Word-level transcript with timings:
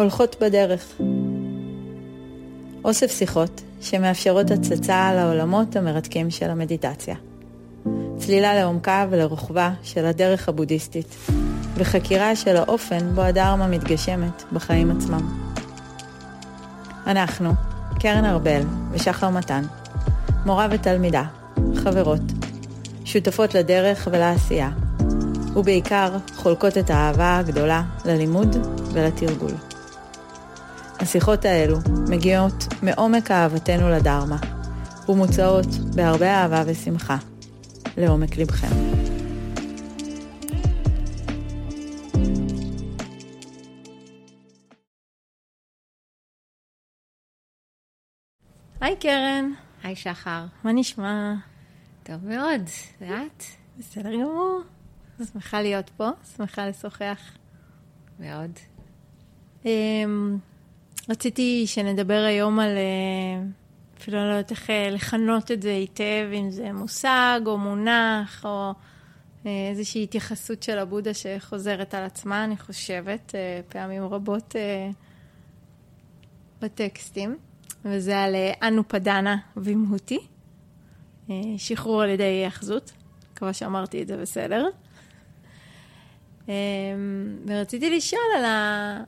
הולכות 0.00 0.36
בדרך. 0.40 1.00
אוסף 2.84 3.18
שיחות 3.18 3.62
שמאפשרות 3.80 4.50
הצצה 4.50 5.08
על 5.08 5.18
העולמות 5.18 5.76
המרתקים 5.76 6.30
של 6.30 6.50
המדיטציה. 6.50 7.14
צלילה 8.18 8.54
לעומקה 8.54 9.06
ולרוחבה 9.10 9.70
של 9.82 10.06
הדרך 10.06 10.48
הבודהיסטית, 10.48 11.16
וחקירה 11.74 12.36
של 12.36 12.56
האופן 12.56 13.14
בו 13.14 13.22
הדרמה 13.22 13.66
מתגשמת 13.66 14.42
בחיים 14.52 14.90
עצמם. 14.90 15.40
אנחנו, 17.06 17.52
קרן 18.00 18.24
ארבל 18.24 18.62
ושחר 18.92 19.30
מתן, 19.30 19.62
מורה 20.46 20.66
ותלמידה, 20.70 21.24
חברות, 21.76 22.22
שותפות 23.04 23.54
לדרך 23.54 24.08
ולעשייה, 24.12 24.70
ובעיקר 25.56 26.16
חולקות 26.36 26.78
את 26.78 26.90
האהבה 26.90 27.38
הגדולה 27.38 27.82
ללימוד 28.04 28.56
ולתרגול. 28.92 29.69
השיחות 31.00 31.44
האלו 31.44 31.78
מגיעות 32.08 32.54
מעומק 32.82 33.30
אהבתנו 33.30 33.88
לדרמה, 33.88 34.36
ומוצעות 35.08 35.66
בהרבה 35.94 36.30
אהבה 36.30 36.62
ושמחה, 36.66 37.16
לעומק 37.96 38.36
לבכם. 38.36 38.66
היי 48.80 48.96
קרן. 48.96 49.52
היי 49.82 49.96
שחר. 49.96 50.44
מה 50.64 50.72
נשמע? 50.72 51.34
טוב 52.02 52.24
מאוד, 52.24 52.62
ואת? 53.00 53.44
בסדר 53.78 54.12
גמור. 54.12 54.60
שמחה 55.32 55.62
להיות 55.62 55.90
פה, 55.96 56.08
שמחה 56.36 56.68
לשוחח. 56.68 57.20
מאוד. 58.18 58.50
אמ, 59.64 60.38
רציתי 61.10 61.66
שנדבר 61.66 62.24
היום 62.28 62.58
על, 62.58 62.76
אה, 62.76 63.42
אפילו 63.98 64.16
לא 64.18 64.30
יודעת 64.30 64.50
איך 64.50 64.70
אה, 64.70 64.90
לכנות 64.90 65.50
את 65.50 65.62
זה 65.62 65.70
היטב, 65.70 66.28
אם 66.34 66.50
זה 66.50 66.72
מושג 66.72 67.40
או 67.46 67.58
מונח 67.58 68.44
או 68.44 68.72
אה, 69.46 69.68
איזושהי 69.70 70.02
התייחסות 70.02 70.62
של 70.62 70.78
הבודה 70.78 71.14
שחוזרת 71.14 71.94
על 71.94 72.04
עצמה, 72.04 72.44
אני 72.44 72.56
חושבת, 72.56 73.34
פעמים 73.68 74.04
רבות 74.04 74.54
בטקסטים. 76.60 77.36
וזה 77.84 78.18
על 78.18 78.34
אנו 78.62 78.88
פדנה 78.88 79.36
וימהותי, 79.56 80.18
שחרור 81.56 82.02
על 82.02 82.08
ידי 82.08 82.22
היאחזות. 82.24 82.92
מקווה 83.32 83.52
שאמרתי 83.52 84.02
את 84.02 84.06
זה 84.06 84.16
בסדר. 84.16 84.68
ורציתי 87.46 87.96
לשאול 87.96 88.22
על, 88.36 88.44
ה... 88.44 89.04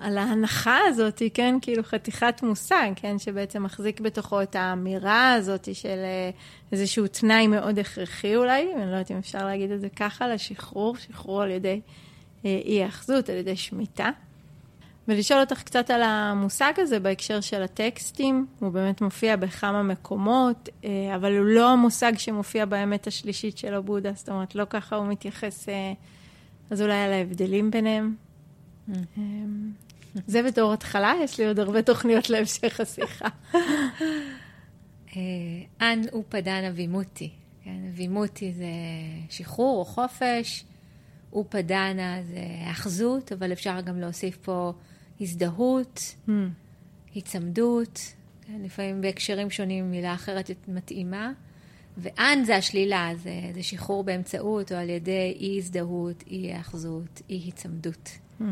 על 0.00 0.18
ההנחה 0.18 0.78
הזאת, 0.88 1.22
כן, 1.34 1.54
כאילו 1.62 1.82
חתיכת 1.82 2.42
מושג, 2.42 2.90
כן, 2.96 3.18
שבעצם 3.18 3.62
מחזיק 3.62 4.00
בתוכו 4.00 4.42
את 4.42 4.56
האמירה 4.56 5.32
הזאת 5.32 5.74
של 5.74 5.88
אה, 5.88 6.30
איזשהו 6.72 7.06
תנאי 7.06 7.46
מאוד 7.46 7.78
הכרחי 7.78 8.36
אולי, 8.36 8.74
אני 8.74 8.86
לא 8.86 8.90
יודעת 8.90 9.10
אם 9.10 9.16
אפשר 9.16 9.44
להגיד 9.44 9.70
את 9.70 9.80
זה 9.80 9.88
ככה, 9.88 10.28
לשחרור, 10.28 10.96
שחרור 10.96 11.42
על 11.42 11.50
ידי 11.50 11.80
אה, 12.44 12.60
אי 12.64 12.82
האחזות, 12.82 13.28
על 13.28 13.36
ידי 13.36 13.56
שמיטה. 13.56 14.10
ולשאול 15.08 15.40
אותך 15.40 15.62
קצת 15.62 15.90
על 15.90 16.02
המושג 16.02 16.72
הזה 16.76 17.00
בהקשר 17.00 17.40
של 17.40 17.62
הטקסטים, 17.62 18.46
הוא 18.58 18.72
באמת 18.72 19.00
מופיע 19.00 19.36
בכמה 19.36 19.82
מקומות, 19.82 20.68
אה, 20.84 20.90
אבל 21.16 21.38
הוא 21.38 21.46
לא 21.46 21.72
המושג 21.72 22.12
שמופיע 22.18 22.64
באמת 22.64 23.06
השלישית 23.06 23.58
של 23.58 23.74
הבודה, 23.74 24.12
זאת 24.14 24.28
אומרת, 24.28 24.54
לא 24.54 24.64
ככה 24.70 24.96
הוא 24.96 25.06
מתייחס, 25.06 25.68
אז 26.70 26.82
אולי 26.82 26.94
על 26.94 27.12
ההבדלים 27.12 27.70
ביניהם. 27.70 28.14
Mm. 28.88 29.85
זה 30.26 30.42
בתור 30.42 30.72
התחלה, 30.72 31.12
יש 31.22 31.40
לי 31.40 31.46
עוד 31.46 31.58
הרבה 31.58 31.82
תוכניות 31.82 32.30
להמשך 32.30 32.80
השיחה. 32.80 33.28
אנ 35.80 36.02
אופדנה 36.12 36.70
וימותי. 36.74 37.30
כן, 37.64 37.80
וימותי 37.94 38.52
זה 38.52 38.66
שחרור 39.30 39.78
או 39.78 39.84
חופש, 39.84 40.64
אופדנה 41.32 42.22
זה 42.22 42.70
אחזות, 42.70 43.32
אבל 43.32 43.52
אפשר 43.52 43.80
גם 43.80 44.00
להוסיף 44.00 44.36
פה 44.36 44.72
הזדהות, 45.20 46.14
mm. 46.28 46.30
היצמדות, 47.14 48.00
כן, 48.46 48.60
לפעמים 48.62 49.00
בהקשרים 49.00 49.50
שונים 49.50 49.90
מילה 49.90 50.14
אחרת 50.14 50.50
מתאימה. 50.68 51.32
ואן 51.98 52.44
זה 52.44 52.56
השלילה, 52.56 53.10
זה, 53.16 53.32
זה 53.54 53.62
שחרור 53.62 54.04
באמצעות 54.04 54.72
או 54.72 54.76
על 54.76 54.90
ידי 54.90 55.36
אי 55.40 55.58
הזדהות, 55.58 56.24
אי 56.26 56.36
היאחזות, 56.36 57.22
אי 57.30 57.34
היצמדות. 57.34 58.08
Mm. 58.40 58.44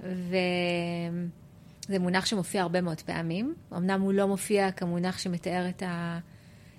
וזה 0.00 1.98
מונח 1.98 2.26
שמופיע 2.26 2.62
הרבה 2.62 2.80
מאוד 2.80 3.00
פעמים. 3.00 3.54
אמנם 3.72 4.00
הוא 4.00 4.12
לא 4.12 4.28
מופיע 4.28 4.72
כמונח 4.72 5.18
שמתאר 5.18 5.68
את 5.68 5.82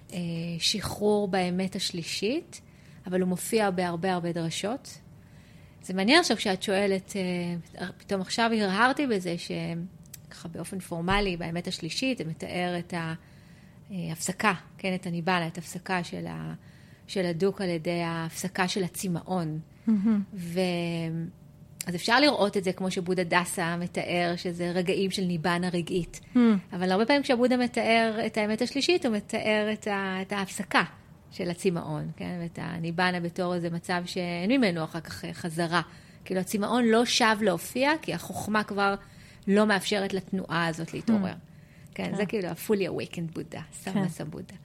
השחרור 0.10 1.28
באמת 1.28 1.76
השלישית, 1.76 2.62
אבל 3.08 3.22
הוא 3.22 3.30
מופיע 3.30 3.72
בהרבה 3.72 4.14
הרבה 4.14 4.32
דרשות. 4.32 4.98
זה 5.82 5.94
מעניין 5.94 6.20
עכשיו 6.20 6.38
כשאת 6.38 6.64
שואלת, 6.64 7.14
אה, 7.16 7.88
פתאום 7.98 8.22
עכשיו 8.22 8.52
הרהרתי 8.54 9.08
בזה 9.08 9.36
שככה 9.38 10.48
באופן 10.48 10.80
פורמלי, 10.80 11.38
באמת 11.38 11.68
השלישית, 11.68 12.18
זה 12.18 12.24
מתאר 12.24 12.80
את 12.80 12.94
ההפסקה, 13.92 14.54
כן, 14.78 14.96
את 14.96 15.08
הניבלה, 15.08 15.48
את 15.48 15.58
ההפסקה 15.58 16.04
של, 16.04 16.28
ה, 16.28 16.54
של 17.08 17.26
הדוק 17.26 17.62
על 17.62 17.70
ידי 17.70 18.02
ההפסקה 18.02 18.68
של 18.68 18.84
הצמאון. 18.84 19.60
Mm-hmm. 19.88 19.92
ו... 20.34 20.60
אז 21.86 21.96
אפשר 21.96 22.20
לראות 22.20 22.58
את 22.58 22.64
זה 22.64 22.74
כמו 22.74 22.92
שבודה 22.92 23.24
דסה 23.24 23.78
מתאר, 23.78 24.34
שזה 24.38 24.72
רגעים 24.72 25.12
של 25.12 25.22
ניבנה 25.22 25.70
רגעית. 25.70 26.20
Mm. 26.36 26.40
אבל 26.74 26.92
הרבה 26.92 27.06
פעמים 27.06 27.24
כשבודה 27.24 27.58
מתאר 27.58 28.20
את 28.26 28.38
האמת 28.38 28.62
השלישית, 28.62 29.06
הוא 29.06 29.16
מתאר 29.16 29.70
את, 29.74 29.88
ה, 29.88 30.18
את 30.22 30.34
ההפסקה 30.34 30.84
של 31.32 31.50
הצמאון, 31.50 32.12
כן? 32.18 32.40
ואת 32.42 32.60
הניבנה 32.62 33.20
בתור 33.20 33.56
איזה 33.56 33.70
מצב 33.70 34.02
שאין 34.06 34.52
ממנו 34.52 34.84
אחר 34.84 35.00
כך 35.00 35.26
חזרה. 35.34 35.82
כאילו 36.26 36.40
הצמאון 36.40 36.86
לא 36.86 37.06
שב 37.06 37.38
להופיע, 37.42 37.92
כי 38.02 38.14
החוכמה 38.14 38.64
כבר 38.64 38.96
לא 39.48 39.66
מאפשרת 39.66 40.14
לתנועה 40.14 40.68
הזאת 40.68 40.94
להתעורר. 40.94 41.32
Mm. 41.32 41.96
כן, 41.96 42.12
כן, 42.12 42.16
זה 42.16 42.26
כאילו 42.26 42.48
ה-fully 42.48 42.90
awakened 42.90 43.34
בודה, 43.34 43.62
סמאסה 43.74 44.24
כן. 44.24 44.30
בודה. 44.30 44.56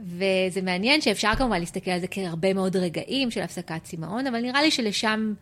וזה 0.00 0.62
מעניין 0.62 1.00
שאפשר 1.00 1.34
כמובן 1.38 1.60
להסתכל 1.60 1.90
על 1.90 2.00
זה 2.00 2.06
כהרבה 2.10 2.54
מאוד 2.54 2.76
רגעים 2.76 3.30
של 3.30 3.42
הפסקת 3.42 3.82
צמאון, 3.82 4.26
אבל 4.26 4.40
נראה 4.40 4.62
לי 4.62 4.70
שלשם... 4.70 5.34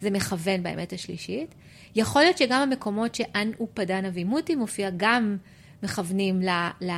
זה 0.00 0.10
מכוון 0.10 0.62
באמת 0.62 0.92
השלישית. 0.92 1.54
יכול 1.94 2.22
להיות 2.22 2.38
שגם 2.38 2.62
המקומות 2.62 3.14
שאן 3.14 3.50
אופדנה 3.60 4.08
וימותי 4.12 4.54
מופיע 4.54 4.90
גם 4.96 5.36
מכוונים 5.82 6.42
ל, 6.42 6.48
ל, 6.80 6.90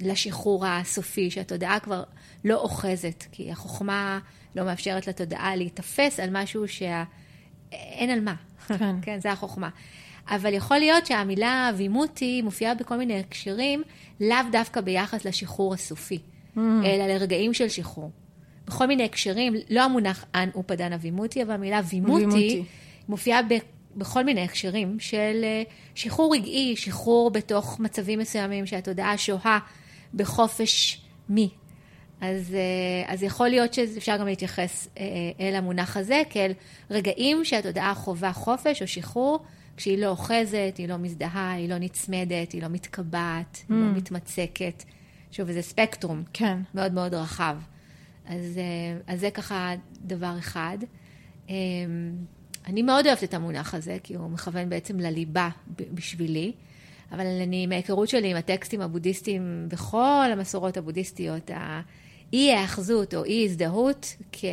לשחרור 0.00 0.66
הסופי, 0.66 1.30
שהתודעה 1.30 1.80
כבר 1.80 2.02
לא 2.44 2.54
אוחזת, 2.54 3.24
כי 3.32 3.52
החוכמה 3.52 4.18
לא 4.56 4.64
מאפשרת 4.64 5.06
לתודעה 5.06 5.56
להיתפס 5.56 6.20
על 6.20 6.28
משהו 6.32 6.68
שאין 6.68 8.10
על 8.10 8.20
מה. 8.20 8.34
כן. 8.66 8.96
כן, 9.02 9.20
זה 9.20 9.32
החוכמה. 9.32 9.68
אבל 10.28 10.54
יכול 10.54 10.78
להיות 10.78 11.06
שהמילה 11.06 11.70
וימותי 11.76 12.42
מופיעה 12.42 12.74
בכל 12.74 12.96
מיני 12.96 13.20
הקשרים, 13.20 13.82
לאו 14.20 14.36
דווקא 14.52 14.80
ביחס 14.80 15.24
לשחרור 15.24 15.74
הסופי, 15.74 16.18
mm. 16.18 16.58
אלא 16.84 17.06
לרגעים 17.06 17.54
של 17.54 17.68
שחרור. 17.68 18.10
בכל 18.68 18.86
מיני 18.86 19.04
הקשרים, 19.04 19.54
לא 19.70 19.82
המונח 19.82 20.24
אנ 20.34 20.48
אופדנה 20.54 20.96
וימותי, 21.00 21.42
אבל 21.42 21.52
המילה 21.52 21.80
וימותי, 21.90 22.24
וימותי. 22.24 22.64
מופיעה 23.08 23.42
ב, 23.42 23.54
בכל 23.96 24.24
מיני 24.24 24.40
הקשרים 24.40 24.96
של 25.00 25.40
אה, 25.42 25.62
שחרור 25.94 26.34
רגעי, 26.34 26.74
שחרור 26.76 27.30
בתוך 27.30 27.80
מצבים 27.80 28.18
מסוימים 28.18 28.66
שהתודעה 28.66 29.18
שוהה 29.18 29.58
בחופש 30.14 31.00
מי. 31.28 31.48
אז, 32.20 32.54
אה, 32.54 33.12
אז 33.12 33.22
יכול 33.22 33.48
להיות 33.48 33.74
שאפשר 33.74 34.16
גם 34.16 34.26
להתייחס 34.26 34.88
אה, 34.98 35.04
אל 35.40 35.54
המונח 35.54 35.96
הזה 35.96 36.22
כאל 36.30 36.52
רגעים 36.90 37.44
שהתודעה 37.44 37.94
חווה 37.94 38.32
חופש 38.32 38.82
או 38.82 38.86
שחרור, 38.86 39.44
כשהיא 39.76 39.98
לא 39.98 40.06
אוחזת, 40.06 40.74
היא 40.78 40.88
לא 40.88 40.96
מזדהה, 40.96 41.52
היא 41.52 41.68
לא 41.68 41.78
נצמדת, 41.78 42.52
היא 42.52 42.62
לא 42.62 42.68
מתקבעת, 42.68 43.56
mm. 43.56 43.72
היא 43.72 43.78
לא 43.78 43.92
mm. 43.94 43.96
מתמצקת. 43.96 44.84
שוב, 45.32 45.52
זה 45.52 45.62
ספקטרום 45.62 46.22
כן. 46.32 46.58
מאוד 46.74 46.92
מאוד 46.92 47.14
רחב. 47.14 47.56
אז, 48.28 48.58
אה, 48.58 49.12
אז 49.14 49.20
זה 49.20 49.30
ככה 49.30 49.74
דבר 50.00 50.34
אחד. 50.38 50.78
אה, 51.50 51.54
אני 52.66 52.82
מאוד 52.82 53.06
אוהבת 53.06 53.24
את 53.24 53.34
המונח 53.34 53.74
הזה, 53.74 53.96
כי 54.02 54.14
הוא 54.14 54.30
מכוון 54.30 54.68
בעצם 54.68 55.00
לליבה 55.00 55.48
בשבילי, 55.76 56.52
אבל 57.12 57.26
אני, 57.26 57.66
מההיכרות 57.66 58.08
שלי 58.08 58.30
עם 58.30 58.36
הטקסטים 58.36 58.80
הבודהיסטיים 58.80 59.66
בכל 59.68 60.26
המסורות 60.32 60.76
הבודהיסטיות, 60.76 61.50
האי 61.54 62.52
ההאחזות 62.52 63.14
או 63.14 63.24
אי 63.24 63.44
הזדהות, 63.44 64.16
כ, 64.32 64.44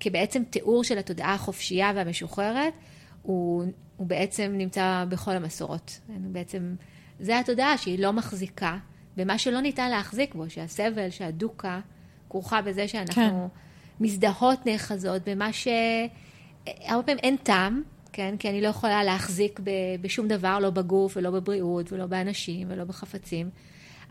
כבעצם 0.00 0.42
תיאור 0.50 0.84
של 0.84 0.98
התודעה 0.98 1.34
החופשייה 1.34 1.92
והמשוחררת, 1.94 2.72
הוא, 3.22 3.64
הוא 3.96 4.06
בעצם 4.06 4.54
נמצא 4.54 5.04
בכל 5.08 5.32
המסורות. 5.32 6.00
בעצם, 6.08 6.74
זה 7.20 7.38
התודעה 7.38 7.78
שהיא 7.78 7.98
לא 7.98 8.12
מחזיקה 8.12 8.78
במה 9.16 9.38
שלא 9.38 9.60
ניתן 9.60 9.90
להחזיק 9.90 10.34
בו, 10.34 10.50
שהסבל, 10.50 11.10
שהדוקה, 11.10 11.80
כרוכה 12.34 12.62
בזה 12.62 12.88
שאנחנו 12.88 13.48
כן. 13.50 14.04
מזדהות, 14.04 14.66
נאחזות, 14.66 15.28
במה 15.28 15.50
שהרבה 15.52 17.02
פעמים 17.02 17.18
אין 17.22 17.36
טעם, 17.36 17.82
כן? 18.12 18.34
כי 18.38 18.48
אני 18.50 18.60
לא 18.60 18.68
יכולה 18.68 19.04
להחזיק 19.04 19.60
ב, 19.64 19.70
בשום 20.00 20.28
דבר, 20.28 20.58
לא 20.58 20.70
בגוף 20.70 21.16
ולא 21.16 21.30
בבריאות 21.30 21.92
ולא 21.92 22.06
באנשים 22.06 22.66
ולא 22.70 22.84
בחפצים. 22.84 23.50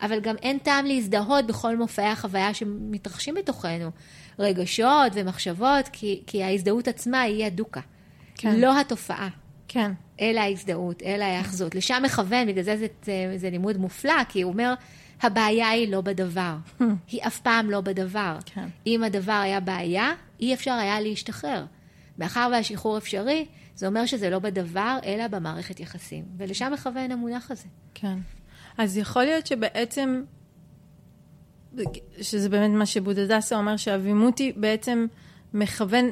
אבל 0.02 0.20
גם 0.20 0.36
אין 0.42 0.58
טעם 0.58 0.86
להזדהות 0.86 1.48
בכל 1.48 1.78
מופעי 1.78 2.06
החוויה 2.06 2.54
שמתרחשים 2.54 3.36
בתוכנו. 3.36 3.92
רגשות 4.40 5.12
ומחשבות, 5.14 5.90
כי, 5.92 6.22
כי 6.28 6.44
ההזדהות 6.44 6.88
עצמה 6.88 7.22
היא 7.22 7.46
הדוקה. 7.46 7.81
כן. 8.36 8.60
לא 8.60 8.80
התופעה. 8.80 9.30
כן. 9.68 9.92
אלא 10.22 10.40
ההזדהות, 10.40 11.04
אלא 11.04 11.24
ההאחזות. 11.24 11.76
לשם 11.76 12.02
מכוון, 12.06 12.48
בגלל 12.48 12.64
זה 12.64 12.78
זה, 12.78 12.88
זה 13.06 13.34
זה 13.36 13.50
לימוד 13.50 13.78
מופלא, 13.78 14.24
כי 14.30 14.42
הוא 14.42 14.52
אומר, 14.52 14.74
הבעיה 15.25 15.70
היא 15.70 15.92
לא 15.92 16.02
בדבר. 16.02 16.56
היא 17.12 17.22
אף 17.28 17.40
פעם 17.40 17.70
לא 17.70 17.81
בדבר. 17.81 18.38
כן. 18.46 18.68
אם 18.88 19.04
הדבר 19.04 19.31
היה 19.44 19.60
בעיה, 19.60 20.14
אי 20.40 20.54
אפשר 20.54 20.72
היה 20.72 21.02
להשתחרר. 21.02 21.66
מאחר 22.18 22.50
והשחרור 22.52 22.98
אפשרי, 22.98 23.46
זה 23.75 23.88
אומר 23.88 24.06
שזה 24.06 24.30
לא 24.30 24.40
בדבר, 24.40 24.98
אלא 25.06 25.28
במערכת 25.28 25.80
יחסים. 25.80 26.24
ולשם 26.38 26.72
מכוון 26.74 27.12
המונח 27.12 27.52
הזה. 27.52 27.68
כן. 27.94 28.18
אז 28.78 28.98
יכול 28.98 29.24
להיות 29.24 29.48
שבעצם, 29.48 30.24
שזה 32.22 32.50
באמת 32.50 32.72
מה 32.72 32.86
שבודדסה 32.86 33.56
אומר, 33.56 33.78
שהווימותי 33.78 34.54
בעצם 34.56 35.06
מכוון, 35.54 36.10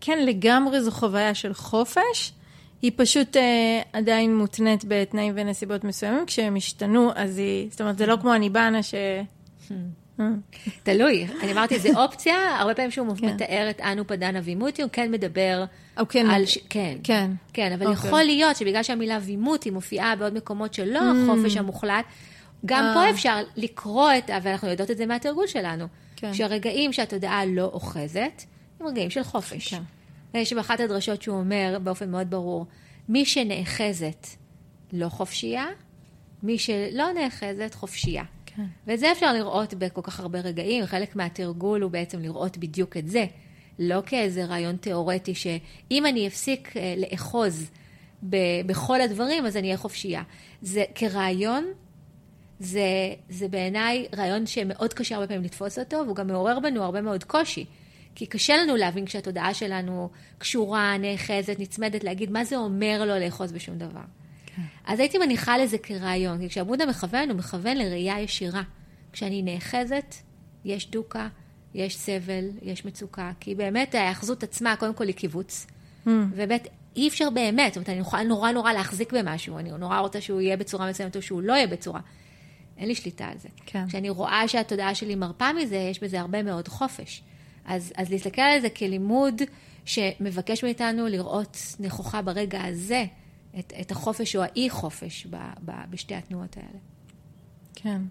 כן, 0.00 0.18
לגמרי 0.26 0.82
זו 0.82 0.90
חוויה 0.90 1.34
של 1.34 1.54
חופש, 1.54 2.32
היא 2.82 2.92
פשוט 2.96 3.36
אה, 3.36 3.80
עדיין 3.92 4.36
מותנית 4.36 4.84
בתנאים 4.88 5.32
ונסיבות 5.36 5.84
מסוימים, 5.84 6.26
כשהם 6.26 6.56
השתנו, 6.56 7.10
אז 7.14 7.38
היא, 7.38 7.68
זאת 7.70 7.80
אומרת, 7.80 7.98
זה 7.98 8.06
לא 8.06 8.16
כמו 8.20 8.32
הניבאנה 8.32 8.82
ש... 8.82 8.94
תלוי, 10.82 11.26
אני 11.42 11.52
אמרתי, 11.52 11.78
זו 11.78 11.88
אופציה, 12.02 12.56
הרבה 12.58 12.74
פעמים 12.74 12.90
שהוא 12.90 13.16
כן. 13.16 13.26
מתאר 13.26 13.66
את 13.70 13.80
אנו 13.80 14.06
פדנה 14.06 14.40
וימותי, 14.42 14.82
הוא 14.82 14.90
כן 14.92 15.10
מדבר 15.10 15.64
כן. 16.08 16.30
על... 16.30 16.44
כן, 16.68 16.96
כן, 17.02 17.30
כן, 17.52 17.72
אבל 17.72 17.86
אוקיי. 17.86 18.08
יכול 18.08 18.22
להיות 18.22 18.56
שבגלל 18.56 18.82
שהמילה 18.82 19.18
וימותי 19.22 19.70
מופיעה 19.70 20.16
בעוד 20.16 20.34
מקומות 20.34 20.74
שלא 20.74 21.00
mm. 21.00 21.30
החופש 21.30 21.56
המוחלט, 21.56 22.04
גם 22.66 22.90
פה 22.94 23.00
אה. 23.00 23.10
אפשר 23.10 23.42
לקרוא 23.56 24.10
את, 24.18 24.30
ואנחנו 24.42 24.68
יודעות 24.68 24.90
את 24.90 24.96
זה 24.96 25.06
מהתרגול 25.06 25.46
שלנו, 25.46 25.86
כן. 26.16 26.34
שהרגעים 26.34 26.92
שהתודעה 26.92 27.46
לא 27.46 27.70
אוחזת, 27.72 28.42
הם 28.80 28.86
רגעים 28.86 29.10
של 29.10 29.22
חופש. 29.22 29.74
יש 30.34 30.52
באחת 30.52 30.80
הדרשות 30.80 31.22
שהוא 31.22 31.38
אומר 31.38 31.78
באופן 31.82 32.10
מאוד 32.10 32.30
ברור, 32.30 32.66
מי 33.08 33.24
שנאחזת 33.24 34.26
לא 34.92 35.08
חופשייה, 35.08 35.66
מי 36.42 36.58
שלא 36.58 37.12
נאחזת 37.12 37.74
חופשייה. 37.74 38.24
כן. 38.46 38.62
ואת 38.86 38.98
זה 38.98 39.12
אפשר 39.12 39.32
לראות 39.32 39.74
בכל 39.74 40.02
כך 40.02 40.20
הרבה 40.20 40.40
רגעים, 40.40 40.86
חלק 40.86 41.16
מהתרגול 41.16 41.82
הוא 41.82 41.90
בעצם 41.90 42.20
לראות 42.20 42.58
בדיוק 42.58 42.96
את 42.96 43.08
זה. 43.08 43.26
לא 43.78 44.02
כאיזה 44.06 44.44
רעיון 44.44 44.76
תיאורטי 44.76 45.34
שאם 45.34 46.06
אני 46.06 46.28
אפסיק 46.28 46.76
אה, 46.76 46.94
לאחוז 46.96 47.70
ב- 48.22 48.66
בכל 48.66 49.00
הדברים, 49.00 49.46
אז 49.46 49.56
אני 49.56 49.66
אהיה 49.66 49.76
חופשייה. 49.76 50.22
זה 50.62 50.84
כרעיון, 50.94 51.64
זה, 52.60 52.80
זה 53.28 53.48
בעיניי 53.48 54.06
רעיון 54.16 54.46
שמאוד 54.46 54.94
קשה 54.94 55.14
הרבה 55.14 55.26
פעמים 55.26 55.42
לתפוס 55.42 55.78
אותו, 55.78 55.96
והוא 56.04 56.16
גם 56.16 56.26
מעורר 56.26 56.60
בנו 56.60 56.82
הרבה 56.84 57.00
מאוד 57.00 57.24
קושי. 57.24 57.66
כי 58.18 58.26
קשה 58.26 58.56
לנו 58.56 58.76
להבין 58.76 59.06
כשהתודעה 59.06 59.54
שלנו 59.54 60.10
קשורה, 60.38 60.98
נאחזת, 60.98 61.56
נצמדת, 61.58 62.04
להגיד 62.04 62.30
מה 62.30 62.44
זה 62.44 62.56
אומר 62.56 63.04
לא 63.04 63.18
לאחוז 63.18 63.52
בשום 63.52 63.78
דבר. 63.78 64.00
כן. 64.46 64.62
אז 64.86 65.00
הייתי 65.00 65.18
מניחה 65.18 65.58
לזה 65.58 65.78
כרעיון, 65.78 66.38
כי 66.38 66.48
כשהבודה 66.48 66.86
מכוון, 66.86 67.30
הוא 67.30 67.38
מכוון 67.38 67.76
לראייה 67.76 68.20
ישירה. 68.20 68.62
כשאני 69.12 69.42
נאחזת, 69.42 70.14
יש 70.64 70.90
דוקה, 70.90 71.28
יש 71.74 71.96
סבל, 71.96 72.44
יש 72.62 72.84
מצוקה, 72.84 73.32
כי 73.40 73.54
באמת 73.54 73.94
ההאחזות 73.94 74.42
עצמה, 74.42 74.76
קודם 74.76 74.94
כל 74.94 75.06
היא 75.06 75.14
קיבוץ, 75.14 75.66
mm. 76.06 76.10
ובאמת 76.30 76.68
אי 76.96 77.08
אפשר 77.08 77.30
באמת, 77.30 77.72
זאת 77.72 77.76
אומרת, 77.76 77.88
אני 77.88 77.98
יכולה 77.98 78.22
נורא 78.22 78.52
נורא 78.52 78.72
להחזיק 78.72 79.12
במשהו, 79.12 79.58
אני 79.58 79.70
נורא 79.70 79.98
רוצה 79.98 80.20
שהוא 80.20 80.40
יהיה 80.40 80.56
בצורה 80.56 80.90
מסוימת 80.90 81.16
או 81.16 81.22
שהוא 81.22 81.42
לא 81.42 81.52
יהיה 81.52 81.66
בצורה. 81.66 82.00
אין 82.78 82.88
לי 82.88 82.94
שליטה 82.94 83.24
על 83.24 83.38
זה. 83.38 83.48
כן. 83.66 83.88
כשאני 83.88 84.10
רואה 84.10 84.48
שהתודעה 84.48 84.94
שלי 84.94 85.14
מרפה 85.14 85.52
מזה, 85.52 85.76
יש 85.76 86.02
בזה 86.02 86.20
הרבה 86.20 86.42
מאוד 86.42 86.68
חופש. 86.68 87.22
אז, 87.68 87.92
אז 87.96 88.10
להסתכל 88.10 88.42
על 88.42 88.60
זה 88.60 88.70
כלימוד 88.70 89.42
שמבקש 89.84 90.64
מאיתנו 90.64 91.06
לראות 91.06 91.56
נכוחה 91.80 92.22
ברגע 92.22 92.64
הזה 92.64 93.04
את, 93.58 93.72
את 93.80 93.90
החופש 93.90 94.36
או 94.36 94.42
האי-חופש 94.42 95.26
ב, 95.30 95.36
ב, 95.64 95.72
בשתי 95.90 96.14
התנועות 96.14 96.56
האלה. 96.56 96.78
כן. 97.74 98.02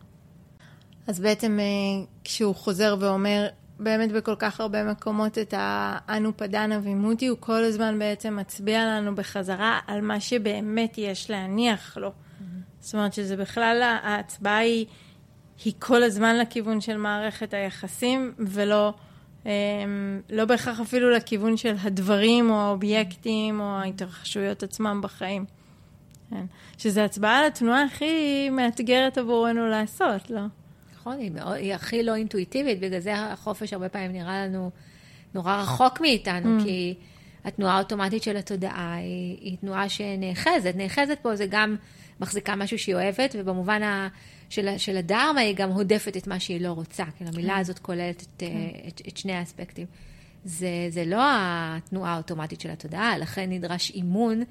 אז 1.07 1.19
בעצם 1.19 1.59
אה, 1.59 2.05
כשהוא 2.23 2.55
חוזר 2.55 2.95
ואומר 2.99 3.47
באמת 3.79 4.11
בכל 4.11 4.35
כך 4.39 4.59
הרבה 4.59 4.83
מקומות 4.83 5.37
את 5.37 5.53
האנו 5.57 6.37
פדנה 6.37 6.79
וימותי, 6.83 7.27
הוא 7.27 7.37
כל 7.39 7.63
הזמן 7.63 7.99
בעצם 7.99 8.35
מצביע 8.35 8.85
לנו 8.85 9.15
בחזרה 9.15 9.79
על 9.87 10.01
מה 10.01 10.19
שבאמת 10.19 10.97
יש 10.97 11.29
להניח 11.31 11.97
לו. 11.97 12.09
Mm-hmm. 12.09 12.43
זאת 12.79 12.93
אומרת 12.93 13.13
שזה 13.13 13.37
בכלל, 13.37 13.99
ההצבעה 14.03 14.57
היא, 14.57 14.85
היא 15.65 15.73
כל 15.79 16.03
הזמן 16.03 16.37
לכיוון 16.37 16.81
של 16.81 16.97
מערכת 16.97 17.53
היחסים, 17.53 18.33
ולא 18.39 18.93
לא 20.29 20.45
בהכרח 20.45 20.79
אפילו 20.79 21.09
לכיוון 21.11 21.57
של 21.57 21.75
הדברים 21.81 22.49
או 22.49 22.55
האובייקטים 22.55 23.59
או 23.59 23.65
ההתרחשויות 23.65 24.63
עצמם 24.63 24.99
בחיים. 25.03 25.45
כן. 26.29 26.45
שזה 26.77 27.05
הצבעה 27.05 27.39
על 27.39 27.45
התנועה 27.45 27.83
הכי 27.83 28.49
מאתגרת 28.49 29.17
עבורנו 29.17 29.67
לעשות, 29.67 30.29
לא? 30.29 30.41
נכון, 30.95 31.19
היא, 31.19 31.31
מאוד, 31.31 31.53
היא 31.53 31.73
הכי 31.73 32.03
לא 32.03 32.15
אינטואיטיבית, 32.15 32.79
בגלל 32.79 32.99
זה 32.99 33.15
החופש 33.15 33.73
הרבה 33.73 33.89
פעמים 33.89 34.11
נראה 34.11 34.45
לנו 34.45 34.71
נורא 35.33 35.55
רחוק 35.55 36.01
מאיתנו, 36.01 36.59
mm. 36.59 36.63
כי 36.63 36.95
התנועה 37.45 37.75
האוטומטית 37.75 38.23
של 38.23 38.37
התודעה 38.37 38.93
היא, 38.95 39.37
היא 39.41 39.57
תנועה 39.57 39.89
שנאחזת. 39.89 40.73
נאחזת 40.75 41.17
פה 41.21 41.35
זה 41.35 41.45
גם 41.49 41.75
מחזיקה 42.19 42.55
משהו 42.55 42.79
שהיא 42.79 42.95
אוהבת, 42.95 43.35
ובמובן 43.39 43.83
ה, 43.83 44.07
של, 44.49 44.77
של 44.77 44.97
הדרמה 44.97 45.39
היא 45.39 45.55
גם 45.55 45.69
הודפת 45.69 46.17
את 46.17 46.27
מה 46.27 46.39
שהיא 46.39 46.61
לא 46.61 46.71
רוצה. 46.71 47.03
כן, 47.17 47.27
המילה 47.27 47.53
כן. 47.53 47.59
הזאת 47.59 47.79
כוללת 47.79 48.21
את, 48.21 48.27
כן. 48.37 48.47
את, 48.87 49.01
את 49.07 49.17
שני 49.17 49.33
האספקטים. 49.33 49.85
זה, 50.45 50.87
זה 50.89 51.05
לא 51.05 51.21
התנועה 51.21 52.13
האוטומטית 52.13 52.61
של 52.61 52.69
התודעה, 52.69 53.17
לכן 53.17 53.49
נדרש 53.49 53.91
אימון 53.91 54.43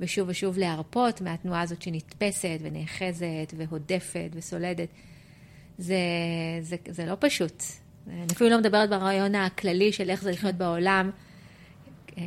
ושוב 0.00 0.28
ושוב 0.28 0.58
להרפות 0.58 1.20
מהתנועה 1.20 1.60
הזאת 1.60 1.82
שנתפסת 1.82 2.58
ונאחזת 2.62 3.54
והודפת 3.56 4.30
וסולדת. 4.32 4.88
זה, 5.78 5.96
זה, 6.60 6.76
זה 6.88 7.06
לא 7.06 7.16
פשוט. 7.20 7.62
אני 8.08 8.26
אפילו 8.32 8.50
לא 8.50 8.58
מדברת 8.58 8.90
ברעיון 8.90 9.34
הכללי 9.34 9.92
של 9.92 10.10
איך 10.10 10.22
זה 10.22 10.30
לחיות 10.30 10.52
כן. 10.52 10.58
בעולם. 10.58 11.10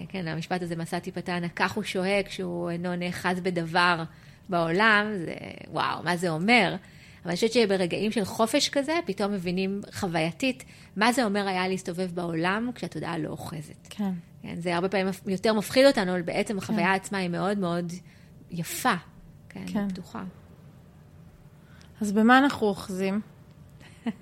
כן, 0.10 0.28
המשפט 0.28 0.62
הזה, 0.62 0.76
מסעתי 0.76 1.12
פתנה, 1.12 1.50
כך 1.50 1.72
הוא 1.72 1.84
שוהה 1.84 2.24
כשהוא 2.24 2.70
אינו 2.70 2.96
נאחז 2.96 3.40
בדבר 3.40 4.04
בעולם, 4.50 5.06
זה 5.26 5.36
וואו, 5.68 6.04
מה 6.04 6.18
זה 6.18 6.30
אומר? 6.30 6.76
אבל 7.22 7.30
אני 7.30 7.36
חושבת 7.36 7.52
שברגעים 7.52 8.12
של 8.12 8.26
חופש 8.26 8.70
כזה, 8.70 8.94
פתאום 9.06 9.32
מבינים 9.32 9.82
חווייתית 9.94 10.64
מה 10.96 11.12
זה 11.12 11.26
אומר 11.26 11.48
היה 11.48 11.68
להסתובב 11.68 12.12
בעולם 12.14 12.70
כשהתודעה 12.76 13.18
לא 13.18 13.30
אוחזת. 13.30 13.88
כן. 13.90 14.12
כן. 14.42 14.56
זה 14.62 14.76
הרבה 14.76 14.90
פעמים 14.90 15.14
יותר 15.28 15.54
מפחיד 15.54 15.86
אותנו, 15.86 16.12
אבל 16.12 16.22
בעצם 16.22 16.58
החוויה 16.58 16.88
כן. 16.88 16.94
עצמה 16.94 17.18
היא 17.18 17.30
מאוד 17.30 17.58
מאוד 17.58 17.94
יפה. 18.52 18.94
כן, 19.50 19.64
כן. 19.68 19.90
פתוחה. 19.90 20.24
אז 22.02 22.12
במה 22.12 22.38
אנחנו 22.38 22.68
אוחזים? 22.68 23.22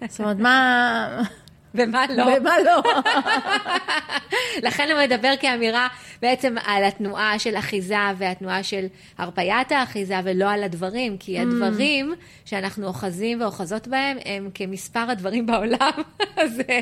זאת 0.08 0.20
אומרת, 0.20 0.38
מה... 0.38 1.22
ומה 1.78 2.06
לא. 2.16 2.24
ומה 2.24 2.56
לא. 2.66 2.84
לכן 4.68 4.90
הוא 4.92 5.02
מדבר 5.04 5.34
כאמירה 5.40 5.88
בעצם 6.22 6.56
על 6.66 6.84
התנועה 6.84 7.40
של 7.40 7.58
אחיזה 7.58 7.96
והתנועה 8.18 8.64
של 8.64 8.86
הרפיית 9.18 9.72
האחיזה 9.72 10.16
ולא 10.24 10.52
על 10.52 10.64
הדברים, 10.64 11.18
כי 11.18 11.40
mm. 11.40 11.42
הדברים 11.42 12.14
שאנחנו 12.46 12.88
אוחזים 12.88 13.42
ואוחזות 13.42 13.88
בהם 13.88 14.18
הם 14.26 14.50
כמספר 14.54 15.00
הדברים 15.12 15.46
בעולם. 15.46 15.92
זה, 16.56 16.80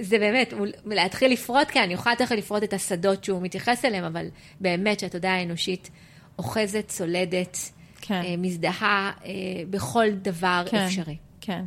זה 0.00 0.18
באמת, 0.18 0.54
להתחיל 0.86 1.32
לפרוט, 1.32 1.68
כן, 1.68 1.82
אני 1.82 1.94
יכולה 1.94 2.16
תכף 2.16 2.32
לפרוט 2.32 2.62
את 2.62 2.72
השדות 2.72 3.24
שהוא 3.24 3.42
מתייחס 3.42 3.84
אליהם, 3.84 4.04
אבל 4.04 4.26
באמת 4.60 5.00
שהתודעה 5.00 5.34
האנושית 5.34 5.90
אוחזת, 6.38 6.90
סולדת, 6.90 7.58
כן. 8.00 8.22
אה, 8.24 8.34
מזדהה 8.38 9.12
אה, 9.24 9.30
בכל 9.70 10.10
דבר 10.10 10.64
כן, 10.70 10.76
אפשרי. 10.76 11.16
כן. 11.40 11.64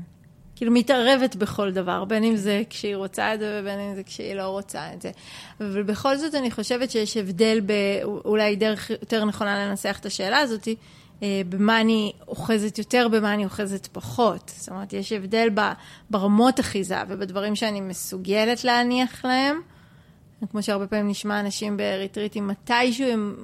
כאילו 0.60 0.72
מתערבת 0.72 1.36
בכל 1.36 1.72
דבר, 1.72 2.06
בין 2.06 2.24
אם 2.24 2.36
זה 2.36 2.62
כשהיא 2.70 2.96
רוצה 2.96 3.34
את 3.34 3.40
זה 3.40 3.60
ובין 3.62 3.80
אם 3.80 3.96
זה 3.96 4.04
כשהיא 4.04 4.34
לא 4.34 4.48
רוצה 4.48 4.94
את 4.94 5.02
זה. 5.02 5.12
אבל 5.60 5.84
בכל 5.84 6.18
זאת 6.18 6.36
אני 6.36 6.52
חושבת 6.52 6.92
שיש 6.92 7.18
הבדל, 7.18 7.62
ב, 7.66 7.74
אולי 8.04 8.56
דרך 8.56 8.90
יותר 8.90 9.26
נכונה 9.26 9.66
לנסח 9.66 9.98
את 10.00 10.06
השאלה 10.06 10.38
הזאת, 10.38 10.68
אה, 11.24 11.42
במה 11.50 11.82
אני 11.82 12.12
אוחזת 12.28 12.78
יותר, 12.78 13.08
במה 13.12 13.34
אני 13.34 13.46
אוחזת 13.46 13.88
פחות. 13.88 14.52
זאת 14.56 14.70
אומרת, 14.70 14.94
יש 14.94 15.12
הבדל 15.12 15.50
ברמות 16.10 16.60
אחיזה 16.60 16.98
ובדברים 17.08 17.56
שאני 17.56 17.82
מסוגלת 17.82 18.64
להניח 18.64 19.26
להם. 19.26 19.62
כמו 20.52 20.64
שהרבה 20.64 20.88
פעמים 20.88 21.08
נשמע 21.08 21.40
אנשים 21.40 21.78
בריטריטים, 21.78 22.48
מתישהו 22.48 23.08
הם 23.08 23.36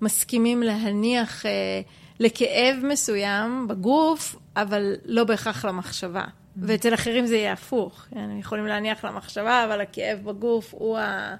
מסכימים 0.00 0.62
להניח... 0.62 1.46
אה, 1.46 1.80
לכאב 2.20 2.76
מסוים 2.82 3.68
בגוף, 3.68 4.36
אבל 4.56 4.94
לא 5.04 5.24
בהכרח 5.24 5.64
למחשבה. 5.64 6.24
Mm-hmm. 6.24 6.60
ואצל 6.62 6.94
אחרים 6.94 7.26
זה 7.26 7.36
יהיה 7.36 7.52
הפוך. 7.52 8.06
הם 8.12 8.38
יכולים 8.38 8.66
להניח 8.66 9.04
למחשבה, 9.04 9.64
אבל 9.64 9.80
הכאב 9.80 10.18
בגוף 10.24 10.74
הוא 10.74 10.98
ה... 10.98 11.36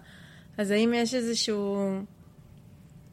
אז 0.58 0.70
האם 0.70 0.92
יש 0.94 1.14
איזשהו 1.14 1.90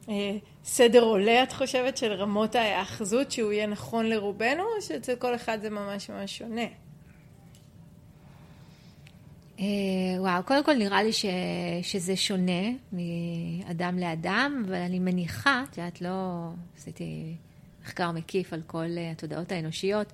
אה, 0.08 0.36
סדר 0.64 1.02
עולה, 1.02 1.42
את 1.42 1.52
חושבת, 1.52 1.96
של 1.96 2.12
רמות 2.12 2.54
ההאחזות, 2.54 3.30
שהוא 3.30 3.52
יהיה 3.52 3.66
נכון 3.66 4.06
לרובנו, 4.06 4.62
או 4.62 4.82
שאצל 4.82 5.14
כל 5.16 5.34
אחד 5.34 5.58
זה 5.62 5.70
ממש 5.70 6.10
ממש 6.10 6.38
שונה? 6.38 6.66
אה, 9.60 9.64
וואו, 10.18 10.42
קודם 10.42 10.64
כל 10.64 10.74
נראה 10.74 11.02
לי 11.02 11.12
ש, 11.12 11.26
שזה 11.82 12.16
שונה 12.16 12.62
מאדם 12.92 13.98
לאדם, 13.98 14.62
אבל 14.66 14.74
אני 14.74 14.98
מניחה, 14.98 15.64
את 15.70 15.78
יודעת, 15.78 16.02
לא 16.02 16.48
עשיתי 16.76 17.34
מחקר 17.84 18.12
מקיף 18.12 18.52
על 18.52 18.62
כל 18.66 18.86
אה, 18.96 19.10
התודעות 19.10 19.52
האנושיות, 19.52 20.12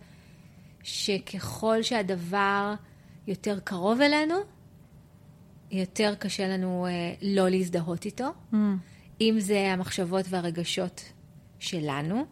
שככל 0.83 1.83
שהדבר 1.83 2.75
יותר 3.27 3.59
קרוב 3.65 4.01
אלינו, 4.01 4.35
יותר 5.71 6.15
קשה 6.19 6.49
לנו 6.49 6.87
אה, 6.87 7.15
לא 7.23 7.49
להזדהות 7.49 8.05
איתו. 8.05 8.29
Mm. 8.53 8.57
אם 9.21 9.37
זה 9.39 9.73
המחשבות 9.73 10.25
והרגשות 10.29 11.13
שלנו, 11.59 12.27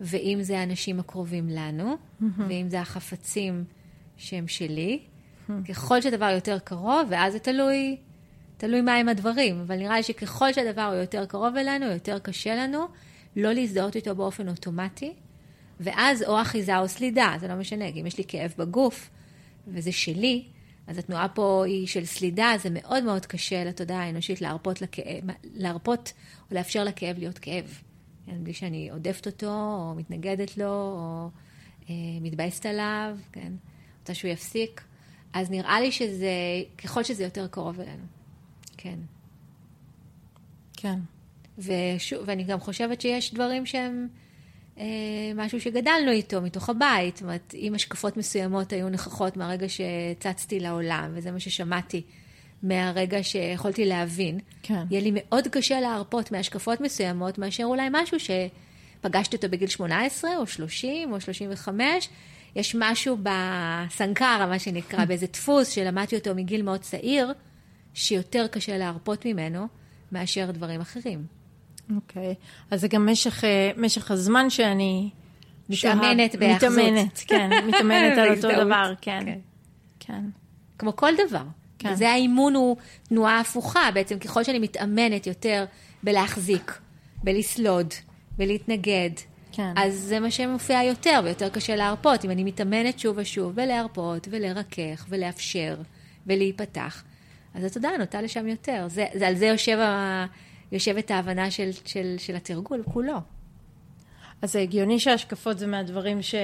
ואם 0.00 0.38
זה 0.40 0.58
האנשים 0.58 1.00
הקרובים 1.00 1.48
לנו, 1.48 1.94
mm-hmm. 1.94 2.24
ואם 2.48 2.66
זה 2.68 2.80
החפצים 2.80 3.64
שהם 4.16 4.48
שלי. 4.48 5.00
Mm-hmm. 5.00 5.52
ככל 5.68 6.00
שהדבר 6.00 6.30
יותר 6.34 6.58
קרוב, 6.58 7.08
ואז 7.10 7.32
זה 7.32 7.38
תלוי, 7.38 7.96
תלוי 8.56 8.80
מהם 8.80 9.08
הדברים, 9.08 9.60
אבל 9.60 9.76
נראה 9.76 9.96
לי 9.96 10.02
שככל 10.02 10.52
שהדבר 10.52 10.82
הוא 10.82 10.94
יותר 10.94 11.26
קרוב 11.26 11.56
אלינו, 11.56 11.86
יותר 11.86 12.18
קשה 12.18 12.54
לנו 12.54 12.86
לא 13.36 13.52
להזדהות 13.52 13.96
איתו 13.96 14.14
באופן 14.14 14.48
אוטומטי, 14.48 15.12
ואז 15.80 16.22
או 16.22 16.40
אחיזה 16.40 16.78
או 16.78 16.88
סלידה, 16.88 17.34
זה 17.40 17.48
לא 17.48 17.54
משנה, 17.54 17.92
כי 17.92 18.00
אם 18.00 18.06
יש 18.06 18.18
לי 18.18 18.24
כאב 18.28 18.54
בגוף, 18.58 19.10
וזה 19.68 19.92
שלי, 19.92 20.44
אז 20.86 20.98
התנועה 20.98 21.28
פה 21.28 21.64
היא 21.66 21.86
של 21.86 22.04
סלידה, 22.04 22.52
זה 22.62 22.68
מאוד 22.72 23.04
מאוד 23.04 23.26
קשה 23.26 23.64
לתודעה 23.64 24.02
האנושית 24.02 24.40
להרפות, 24.40 24.82
לכאב, 24.82 25.24
להרפות 25.54 26.12
או 26.50 26.56
לאפשר 26.56 26.84
לכאב 26.84 27.18
להיות 27.18 27.38
כאב. 27.38 27.82
כן, 28.26 28.44
בלי 28.44 28.52
שאני 28.52 28.90
עודפת 28.90 29.26
אותו, 29.26 29.46
או 29.46 29.94
מתנגדת 29.96 30.58
לו, 30.58 30.66
או 30.66 31.30
אה, 31.90 31.94
מתבאסת 32.20 32.66
עליו, 32.66 33.16
כן, 33.32 33.52
רוצה 34.00 34.14
שהוא 34.14 34.30
יפסיק. 34.30 34.84
אז 35.32 35.50
נראה 35.50 35.80
לי 35.80 35.92
שזה, 35.92 36.30
ככל 36.78 37.02
שזה 37.02 37.24
יותר 37.24 37.46
קרוב 37.46 37.80
אלינו, 37.80 38.04
כן. 38.76 38.98
כן. 40.72 40.98
ושוב, 41.58 42.22
ואני 42.26 42.44
גם 42.44 42.60
חושבת 42.60 43.00
שיש 43.00 43.34
דברים 43.34 43.66
שהם... 43.66 44.08
אה, 44.78 44.84
משהו 45.34 45.60
שגדלנו 45.60 46.10
איתו 46.10 46.42
מתוך 46.42 46.68
הבית. 46.68 47.16
זאת 47.16 47.22
אומרת, 47.22 47.54
אם 47.58 47.74
השקפות 47.74 48.16
מסוימות 48.16 48.72
היו 48.72 48.88
נכחות 48.88 49.36
מהרגע 49.36 49.66
שצצתי 49.68 50.60
לעולם, 50.60 51.10
וזה 51.14 51.30
מה 51.30 51.40
ששמעתי 51.40 52.02
מהרגע 52.62 53.22
שיכולתי 53.22 53.84
להבין, 53.84 54.38
כן. 54.62 54.84
יהיה 54.90 55.02
לי 55.02 55.10
מאוד 55.14 55.48
קשה 55.48 55.80
להרפות 55.80 56.32
מהשקפות 56.32 56.80
מסוימות, 56.80 57.38
מאשר 57.38 57.64
אולי 57.64 57.88
משהו 57.90 58.18
שפגשתי 58.20 59.36
אותו 59.36 59.48
בגיל 59.48 59.68
18, 59.68 60.36
או 60.36 60.46
30, 60.46 61.12
או 61.12 61.20
35. 61.20 62.08
יש 62.56 62.76
משהו 62.78 63.16
בסנקרה, 63.22 64.46
מה 64.46 64.58
שנקרא, 64.58 65.04
באיזה 65.08 65.26
דפוס 65.26 65.70
שלמדתי 65.70 66.16
אותו 66.16 66.34
מגיל 66.34 66.62
מאוד 66.62 66.80
צעיר, 66.80 67.32
שיותר 67.94 68.46
קשה 68.46 68.78
להרפות 68.78 69.26
ממנו 69.26 69.66
מאשר 70.12 70.50
דברים 70.50 70.80
אחרים. 70.80 71.26
אוקיי, 71.94 72.32
okay. 72.32 72.34
אז 72.70 72.80
זה 72.80 72.88
גם 72.88 73.06
משך, 73.06 73.44
אה, 73.44 73.70
משך 73.76 74.10
הזמן 74.10 74.50
שאני... 74.50 75.10
מתאמנת 75.68 76.34
בהאחזות. 76.34 76.70
מתאמנת, 76.70 77.22
כן, 77.26 77.50
מתאמנת 77.66 78.18
על 78.18 78.28
אותו 78.36 78.48
דבר, 78.64 78.92
כן. 79.00 79.22
כן. 79.24 79.38
כן. 80.00 80.24
כמו 80.78 80.96
כל 80.96 81.12
דבר. 81.28 81.42
כן. 81.78 81.92
וזה 81.92 82.10
האימון 82.10 82.54
הוא 82.54 82.76
תנועה 83.08 83.40
הפוכה, 83.40 83.90
בעצם 83.94 84.18
ככל 84.18 84.44
שאני 84.44 84.58
מתאמנת 84.58 85.26
יותר 85.26 85.64
בלהחזיק, 86.02 86.78
בלסלוד, 87.22 87.94
בלהתנגד, 88.36 89.10
כן. 89.52 89.72
אז 89.76 89.94
זה 89.94 90.20
מה 90.20 90.30
שמופיע 90.30 90.82
יותר, 90.82 91.20
ויותר 91.24 91.48
קשה 91.48 91.76
להרפות. 91.76 92.24
אם 92.24 92.30
אני 92.30 92.44
מתאמנת 92.44 92.98
שוב 92.98 93.16
ושוב 93.18 93.54
בלהרפות, 93.54 94.28
ולרכך, 94.30 95.06
ולאפשר, 95.08 95.76
ולהיפתח, 96.26 97.04
אז 97.54 97.64
התודעה 97.64 97.96
נוטה 97.96 98.22
לשם 98.22 98.48
יותר. 98.48 98.86
זה, 98.88 99.06
זה, 99.14 99.28
על 99.28 99.34
זה 99.34 99.46
יושב. 99.46 99.78
יושבת 100.72 101.10
ההבנה 101.10 101.50
של, 101.50 101.70
של, 101.84 102.14
של 102.18 102.36
התרגול 102.36 102.82
כולו. 102.92 103.20
אז 104.42 104.52
זה 104.52 104.60
הגיוני 104.60 104.98
שהשקפות 104.98 105.58
זה 105.58 105.66
מהדברים 105.66 106.22
ש... 106.22 106.34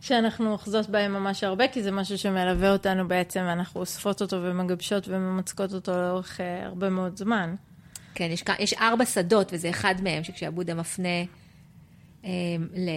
שאנחנו 0.00 0.52
אוחזות 0.52 0.88
בהם 0.88 1.12
ממש 1.12 1.44
הרבה, 1.44 1.68
כי 1.68 1.82
זה 1.82 1.90
משהו 1.90 2.18
שמלווה 2.18 2.72
אותנו 2.72 3.08
בעצם, 3.08 3.40
ואנחנו 3.46 3.80
אוספות 3.80 4.22
אותו 4.22 4.42
ומגבשות 4.42 5.08
וממצקות 5.08 5.74
אותו 5.74 5.92
לאורך 5.92 6.40
uh, 6.40 6.42
הרבה 6.64 6.90
מאוד 6.90 7.16
זמן. 7.16 7.54
כן, 8.14 8.28
יש, 8.30 8.44
יש 8.58 8.74
ארבע 8.74 9.04
שדות, 9.04 9.52
וזה 9.52 9.70
אחד 9.70 9.94
מהם, 10.02 10.24
שכשהבודה 10.24 10.74
מפנה 10.74 11.22
אה, 12.24 12.30
ל... 12.74 12.88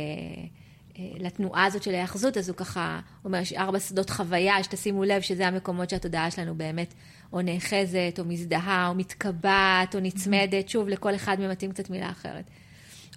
אה, 1.00 1.04
לתנועה 1.20 1.66
הזאת 1.66 1.84
של 1.84 1.96
ההאחזות, 1.96 2.38
אז 2.38 2.50
הוא 2.50 2.58
ככה 2.58 3.00
אומר, 3.26 3.38
יש 3.38 3.54
ארבע 3.54 3.80
שדות 3.80 4.10
חוויה, 4.10 4.64
שתשימו 4.64 5.04
לב 5.04 5.22
שזה 5.22 5.48
המקומות 5.48 5.90
שהתודעה 5.90 6.32
שלנו 6.32 6.56
באמת 6.56 6.94
או 7.34 7.42
נאחזת, 7.42 8.16
או 8.20 8.26
מזדהה, 8.26 8.88
או 8.88 8.96
מתקבעת, 8.96 9.96
או 9.96 10.00
נצמדת, 10.00 10.70
שוב, 10.70 10.88
לכל 10.88 11.16
אחד 11.16 11.40
מהם 11.40 11.52
מתאים 11.52 11.72
קצת 11.72 11.90
מילה 11.90 12.10
אחרת. 12.10 12.44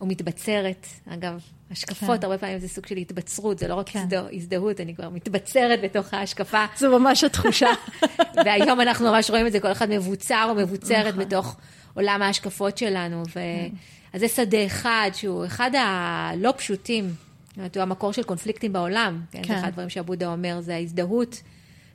או 0.01 0.07
מתבצרת, 0.07 0.87
אגב, 1.09 1.41
השקפות, 1.71 2.19
כן. 2.21 2.25
הרבה 2.25 2.39
פעמים 2.39 2.59
זה 2.59 2.69
סוג 2.69 2.87
של 2.87 2.97
התבצרות, 2.97 3.59
זה 3.59 3.69
לא 3.69 3.75
רק 3.75 3.89
כן. 3.89 4.07
הזדהות, 4.33 4.81
אני 4.81 4.95
כבר 4.95 5.09
מתבצרת 5.09 5.81
בתוך 5.83 6.15
ההשקפה. 6.15 6.65
זו 6.79 6.99
ממש 6.99 7.25
התחושה. 7.25 7.71
והיום 8.45 8.81
אנחנו 8.81 9.07
ממש 9.13 9.31
רואים 9.31 9.47
את 9.47 9.53
זה, 9.53 9.61
כל 9.61 9.73
אחד 9.73 9.91
מבוצר 9.91 10.47
או 10.49 10.55
מבוצרת 10.55 11.15
נכון. 11.15 11.25
בתוך 11.25 11.57
עולם 11.95 12.23
ההשקפות 12.23 12.79
שלנו. 12.79 13.23
ו... 13.29 13.33
כן. 13.33 13.69
אז 14.13 14.21
זה 14.21 14.29
שדה 14.29 14.67
אחד 14.67 15.11
שהוא 15.15 15.47
אחד 15.47 15.71
הלא 15.75 16.55
פשוטים, 16.57 17.09
זאת 17.49 17.57
אומרת, 17.57 17.77
הוא 17.77 17.83
המקור 17.83 18.13
של 18.13 18.23
קונפליקטים 18.23 18.73
בעולם. 18.73 19.21
כן. 19.31 19.43
כן. 19.43 19.55
אחד 19.55 19.69
הדברים 19.69 19.89
שעבודה 19.89 20.33
אומר, 20.33 20.61
זה 20.61 20.75
ההזדהות 20.75 21.43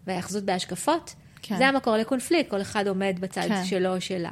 וההאחזות 0.07 0.43
בהשקפות. 0.43 1.15
כן. 1.47 1.57
זה 1.57 1.67
המקור 1.67 1.97
לקונפליקט, 1.97 2.49
כל 2.49 2.61
אחד 2.61 2.87
עומד 2.87 3.15
בצד 3.19 3.47
כן. 3.47 3.65
שלו 3.65 3.95
או 3.95 4.01
שלה. 4.01 4.31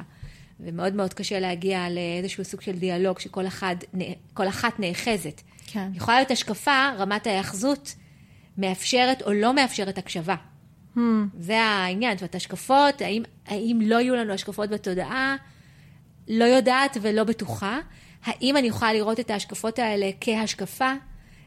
ומאוד 0.60 0.94
מאוד 0.94 1.14
קשה 1.14 1.40
להגיע 1.40 1.86
לאיזשהו 1.90 2.44
סוג 2.44 2.60
של 2.60 2.72
דיאלוג 2.72 3.18
שכל 3.18 3.46
אחד, 3.46 3.76
כל 4.34 4.48
אחת 4.48 4.80
נאחזת. 4.80 5.40
כן. 5.66 5.90
יכולה 5.94 6.16
להיות 6.16 6.30
השקפה, 6.30 6.90
רמת 6.98 7.26
ההאחזות 7.26 7.94
מאפשרת 8.58 9.22
או 9.22 9.32
לא 9.32 9.54
מאפשרת 9.54 9.98
הקשבה. 9.98 10.34
Hmm. 10.96 11.00
זה 11.38 11.60
העניין, 11.60 12.16
זאת 12.16 12.22
אומרת, 12.22 12.34
השקפות, 12.34 13.00
האם, 13.00 13.22
האם 13.46 13.80
לא 13.84 14.00
יהיו 14.00 14.14
לנו 14.14 14.32
השקפות 14.32 14.70
בתודעה, 14.70 15.36
לא 16.28 16.44
יודעת 16.44 16.96
ולא 17.00 17.24
בטוחה. 17.24 17.78
האם 18.24 18.56
אני 18.56 18.66
יכולה 18.66 18.92
לראות 18.92 19.20
את 19.20 19.30
ההשקפות 19.30 19.78
האלה 19.78 20.10
כהשקפה? 20.20 20.92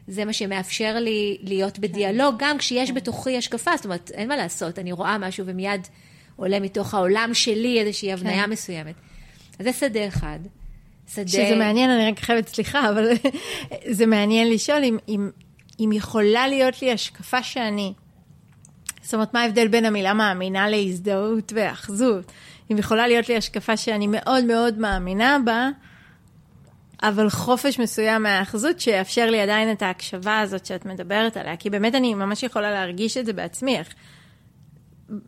זה 0.08 0.24
מה 0.24 0.32
שמאפשר 0.32 0.96
לי 0.98 1.38
להיות 1.42 1.78
בדיאלוג, 1.78 2.34
גם 2.38 2.58
כשיש 2.58 2.90
כן. 2.90 2.94
בתוכי 2.94 3.36
השקפה, 3.36 3.76
זאת 3.76 3.84
אומרת, 3.84 4.10
אין 4.14 4.28
מה 4.28 4.36
לעשות, 4.36 4.78
אני 4.78 4.92
רואה 4.92 5.18
משהו 5.18 5.46
ומיד 5.46 5.86
עולה 6.36 6.60
מתוך 6.60 6.94
העולם 6.94 7.30
שלי 7.34 7.80
איזושהי 7.80 8.12
הבניה 8.12 8.44
כן. 8.44 8.50
מסוימת. 8.50 8.94
אז 9.58 9.64
זה 9.66 9.72
שדה 9.72 10.08
אחד. 10.08 10.38
שדה... 11.14 11.28
שזה 11.28 11.56
מעניין, 11.58 11.90
אני 11.90 12.10
רק 12.10 12.18
חייבת 12.20 12.48
סליחה, 12.48 12.90
אבל 12.90 13.08
זה 13.96 14.06
מעניין 14.06 14.50
לשאול 14.50 14.84
אם, 14.84 14.98
אם, 15.08 15.30
אם 15.80 15.90
יכולה 15.92 16.48
להיות 16.48 16.82
לי 16.82 16.92
השקפה 16.92 17.42
שאני... 17.42 17.92
זאת 19.02 19.14
אומרת, 19.14 19.34
מה 19.34 19.42
ההבדל 19.42 19.68
בין 19.68 19.84
המילה 19.84 20.14
מאמינה 20.14 20.68
להזדהות 20.68 21.52
ואחזות? 21.56 22.32
אם 22.72 22.78
יכולה 22.78 23.06
להיות 23.06 23.28
לי 23.28 23.36
השקפה 23.36 23.76
שאני 23.76 24.06
מאוד 24.06 24.44
מאוד 24.44 24.78
מאמינה 24.78 25.38
בה, 25.44 25.68
אבל 27.02 27.30
חופש 27.30 27.80
מסוים 27.80 28.22
מהאחזות 28.22 28.80
שיאפשר 28.80 29.30
לי 29.30 29.40
עדיין 29.40 29.72
את 29.72 29.82
ההקשבה 29.82 30.40
הזאת 30.40 30.66
שאת 30.66 30.86
מדברת 30.86 31.36
עליה, 31.36 31.56
כי 31.56 31.70
באמת 31.70 31.94
אני 31.94 32.14
ממש 32.14 32.42
יכולה 32.42 32.70
להרגיש 32.70 33.16
את 33.16 33.26
זה 33.26 33.32
בעצמי. 33.32 33.78
איך 33.78 33.94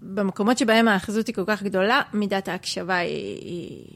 במקומות 0.02 0.58
שבהם 0.58 0.88
האחזות 0.88 1.26
היא 1.26 1.34
כל 1.34 1.44
כך 1.46 1.62
גדולה, 1.62 2.02
מידת 2.12 2.48
ההקשבה 2.48 2.96
היא, 2.96 3.38
היא 3.40 3.86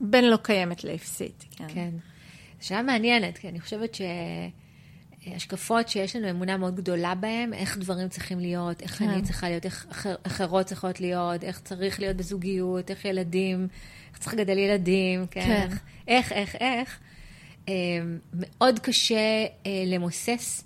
בין 0.00 0.30
לא 0.30 0.36
קיימת 0.36 0.84
לאפסית. 0.84 1.44
כן. 1.56 1.66
כן. 1.68 1.90
שאלה 2.60 2.82
מעניינת, 2.82 3.38
כי 3.38 3.48
אני 3.48 3.60
חושבת 3.60 3.94
שהשקפות 5.24 5.88
שיש 5.88 6.16
לנו 6.16 6.30
אמונה 6.30 6.56
מאוד 6.56 6.76
גדולה 6.76 7.14
בהן, 7.14 7.54
איך 7.54 7.78
דברים 7.78 8.08
צריכים 8.08 8.40
להיות, 8.40 8.82
איך 8.82 8.98
כן. 8.98 9.08
אני 9.08 9.22
צריכה 9.22 9.48
להיות, 9.48 9.64
איך 9.64 9.86
אחר, 9.90 10.14
אחרות 10.22 10.66
צריכות 10.66 11.00
להיות, 11.00 11.44
איך 11.44 11.60
צריך 11.60 12.00
להיות 12.00 12.16
בזוגיות, 12.16 12.90
איך 12.90 13.04
ילדים, 13.04 13.68
איך 14.10 14.18
צריך 14.18 14.34
לגדל 14.34 14.58
ילדים, 14.58 15.26
כן? 15.30 15.40
כן. 15.40 15.76
איך, 16.08 16.32
איך, 16.32 16.56
איך. 16.56 16.98
אה, 17.68 17.74
מאוד 18.34 18.78
קשה 18.78 19.44
אה, 19.66 19.84
למוסס 19.86 20.64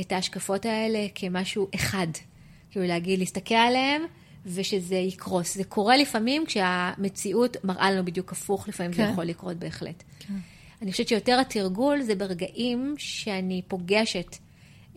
את 0.00 0.12
ההשקפות 0.12 0.66
האלה 0.66 1.06
כמשהו 1.14 1.68
אחד. 1.74 2.06
כאילו 2.70 2.86
להגיד, 2.86 3.18
להסתכל 3.18 3.54
עליהם 3.54 4.02
ושזה 4.46 4.96
יקרוס. 4.96 5.54
זה 5.54 5.64
קורה 5.64 5.96
לפעמים 5.96 6.46
כשהמציאות 6.46 7.56
מראה 7.64 7.90
לנו 7.90 8.04
בדיוק 8.04 8.32
הפוך, 8.32 8.68
לפעמים 8.68 8.92
כן. 8.92 9.06
זה 9.06 9.12
יכול 9.12 9.24
לקרות 9.24 9.56
בהחלט. 9.56 10.02
כן. 10.18 10.34
אני 10.82 10.92
חושבת 10.92 11.08
שיותר 11.08 11.38
התרגול 11.40 12.02
זה 12.02 12.14
ברגעים 12.14 12.94
שאני 12.98 13.62
פוגשת 13.68 14.36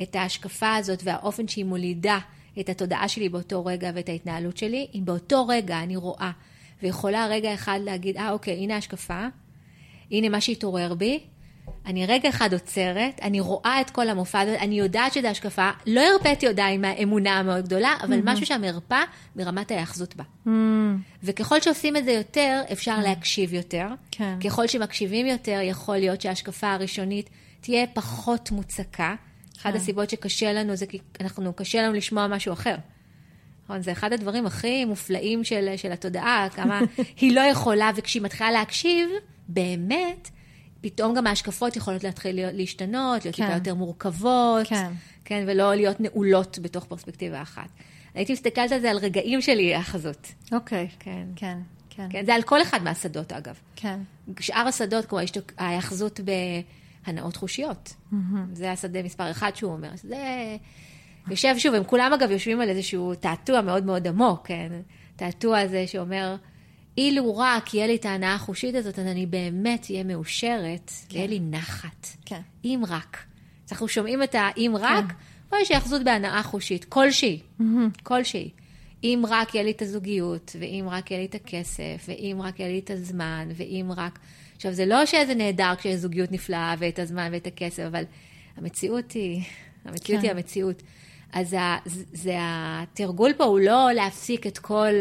את 0.01 0.15
ההשקפה 0.15 0.75
הזאת 0.75 0.99
והאופן 1.03 1.47
שהיא 1.47 1.65
מולידה 1.65 2.19
את 2.59 2.69
התודעה 2.69 3.07
שלי 3.07 3.29
באותו 3.29 3.65
רגע 3.65 3.91
ואת 3.95 4.09
ההתנהלות 4.09 4.57
שלי, 4.57 4.87
אם 4.95 5.01
באותו 5.05 5.47
רגע 5.47 5.79
אני 5.83 5.95
רואה 5.95 6.31
ויכולה 6.83 7.27
רגע 7.27 7.53
אחד 7.53 7.79
להגיד, 7.83 8.17
אה, 8.17 8.31
אוקיי, 8.31 8.53
הנה 8.53 8.75
ההשקפה, 8.75 9.27
הנה 10.11 10.29
מה 10.29 10.41
שהתעורר 10.41 10.93
בי, 10.93 11.19
אני 11.85 12.05
רגע 12.05 12.29
אחד 12.29 12.53
עוצרת, 12.53 13.19
אני 13.21 13.39
רואה 13.39 13.81
את 13.81 13.89
כל 13.89 14.09
המופע 14.09 14.39
הזה, 14.39 14.59
אני 14.59 14.79
יודעת 14.79 15.13
שזו 15.13 15.27
השקפה, 15.27 15.69
לא 15.87 16.01
הרפאתי 16.01 16.47
עדיין 16.47 16.81
מהאמונה 16.81 17.39
המאוד 17.39 17.65
גדולה, 17.65 17.95
אבל 18.03 18.19
mm-hmm. 18.19 18.25
משהו 18.25 18.45
שם 18.45 18.63
הרפא 18.63 19.03
מרמת 19.35 19.71
ההאחזות 19.71 20.15
בה. 20.15 20.23
Mm-hmm. 20.23 20.49
וככל 21.23 21.61
שעושים 21.61 21.97
את 21.97 22.05
זה 22.05 22.11
יותר, 22.11 22.61
אפשר 22.71 22.97
mm-hmm. 22.97 23.03
להקשיב 23.03 23.53
יותר. 23.53 23.87
כן. 24.11 24.37
ככל 24.43 24.67
שמקשיבים 24.67 25.25
יותר, 25.27 25.59
יכול 25.63 25.97
להיות 25.97 26.21
שההשקפה 26.21 26.71
הראשונית 26.71 27.29
תהיה 27.61 27.87
פחות 27.87 28.51
מוצקה. 28.51 29.15
אחת 29.57 29.71
כן. 29.71 29.77
הסיבות 29.77 30.09
שקשה 30.09 30.53
לנו 30.53 30.75
זה 30.75 30.85
כי 30.85 30.99
אנחנו, 31.21 31.53
קשה 31.53 31.81
לנו 31.81 31.93
לשמוע 31.93 32.27
משהו 32.27 32.53
אחר. 32.53 32.75
נכון? 33.63 33.81
זה 33.81 33.91
אחד 33.91 34.13
הדברים 34.13 34.45
הכי 34.45 34.85
מופלאים 34.85 35.43
של, 35.43 35.73
של 35.77 35.91
התודעה, 35.91 36.47
כמה 36.55 36.81
היא 37.21 37.35
לא 37.35 37.41
יכולה, 37.41 37.91
וכשהיא 37.95 38.21
מתחילה 38.21 38.51
להקשיב, 38.51 39.09
באמת, 39.47 40.29
פתאום 40.81 41.15
גם 41.15 41.27
ההשקפות 41.27 41.75
יכולות 41.75 42.03
להתחיל 42.03 42.39
להשתנות, 42.51 43.25
להיות 43.25 43.35
כן. 43.35 43.51
יותר 43.53 43.75
מורכבות, 43.75 44.67
כן. 44.67 44.91
כן, 45.25 45.43
ולא 45.47 45.75
להיות 45.75 45.99
נעולות 45.99 46.59
בתוך 46.61 46.85
פרספקטיבה 46.85 47.41
אחת. 47.41 47.69
הייתי 48.13 48.33
מסתכלת 48.33 48.71
על 48.71 48.79
זה 48.79 48.91
על 48.91 48.97
רגעים 48.97 49.41
של 49.41 49.57
היאחזות. 49.57 50.27
אוקיי, 50.51 50.87
כן, 50.99 51.27
כן, 51.35 51.57
כן. 51.89 52.07
כן, 52.09 52.25
זה 52.25 52.35
על 52.35 52.41
כל 52.41 52.61
אחד 52.61 52.83
מהשדות, 52.83 53.31
אגב. 53.31 53.55
כן. 53.75 53.99
שאר 54.39 54.67
השדות, 54.67 55.05
כמו 55.05 55.19
ההיאחזות 55.57 56.19
בהנאות 57.05 57.35
חושיות. 57.35 57.93
Mm-hmm. 57.93 58.15
זה 58.53 58.71
השדה 58.71 59.03
מספר 59.03 59.31
אחד 59.31 59.55
שהוא 59.55 59.71
אומר. 59.71 59.89
זה 60.03 60.57
יושב 61.27 61.57
שוב, 61.57 61.75
הם 61.75 61.83
כולם 61.83 62.13
אגב 62.13 62.31
יושבים 62.31 62.61
על 62.61 62.69
איזשהו 62.69 63.15
תעתוע 63.15 63.61
מאוד 63.61 63.85
מאוד 63.85 64.07
עמוק, 64.07 64.47
כן? 64.47 64.71
תעתוע 65.15 65.59
הזה 65.59 65.87
שאומר, 65.87 66.35
אילו 66.97 67.37
רק 67.37 67.73
יהיה 67.73 67.87
לי 67.87 67.95
את 67.95 68.05
ההנאה 68.05 68.33
החושית 68.33 68.75
הזאת, 68.75 68.99
אז 68.99 69.05
אני 69.05 69.25
באמת 69.25 69.85
אהיה 69.89 70.03
מאושרת, 70.03 70.91
כן. 71.09 71.15
ויהיה 71.15 71.27
לי 71.27 71.39
נחת. 71.39 72.07
כן. 72.25 72.41
אם 72.65 72.83
רק. 72.87 73.17
אז 73.65 73.71
אנחנו 73.71 73.87
שומעים 73.87 74.23
את 74.23 74.35
האם 74.35 74.73
רק, 74.79 75.05
כן. 75.07 75.13
פה 75.49 75.57
יש 75.61 75.71
היאחזות 75.71 76.03
בהנאה 76.03 76.43
חושית, 76.43 76.85
כלשהי, 76.85 77.39
mm-hmm. 77.59 77.63
כלשהי. 78.03 78.49
אם 79.03 79.23
רק 79.27 79.55
יהיה 79.55 79.63
לי 79.63 79.71
את 79.71 79.81
הזוגיות, 79.81 80.55
ואם 80.59 80.85
רק 80.89 81.11
יהיה 81.11 81.19
לי 81.19 81.25
את 81.25 81.35
הכסף, 81.35 82.05
ואם 82.07 82.37
רק 82.41 82.59
יהיה 82.59 82.71
לי 82.71 82.79
את 82.79 82.89
הזמן, 82.89 83.49
ואם 83.55 83.91
רק... 83.95 84.19
עכשיו, 84.55 84.73
זה 84.73 84.85
לא 84.85 85.05
שאיזה 85.05 85.35
נהדר 85.35 85.73
כשיש 85.77 85.95
זוגיות 85.95 86.31
נפלאה, 86.31 86.75
ואת 86.79 86.99
הזמן 86.99 87.29
ואת 87.31 87.47
הכסף, 87.47 87.83
אבל 87.87 88.03
המציאות 88.57 89.11
היא, 89.11 89.41
המציאות 89.85 90.21
כן. 90.21 90.27
היא 90.27 90.31
המציאות. 90.31 90.83
אז 91.33 91.53
ה, 91.53 91.77
זה, 91.85 92.03
זה 92.13 92.35
התרגול 92.39 93.33
פה 93.33 93.43
הוא 93.43 93.59
לא 93.59 93.91
להפסיק 93.91 94.47
את 94.47 94.57
כל... 94.57 94.93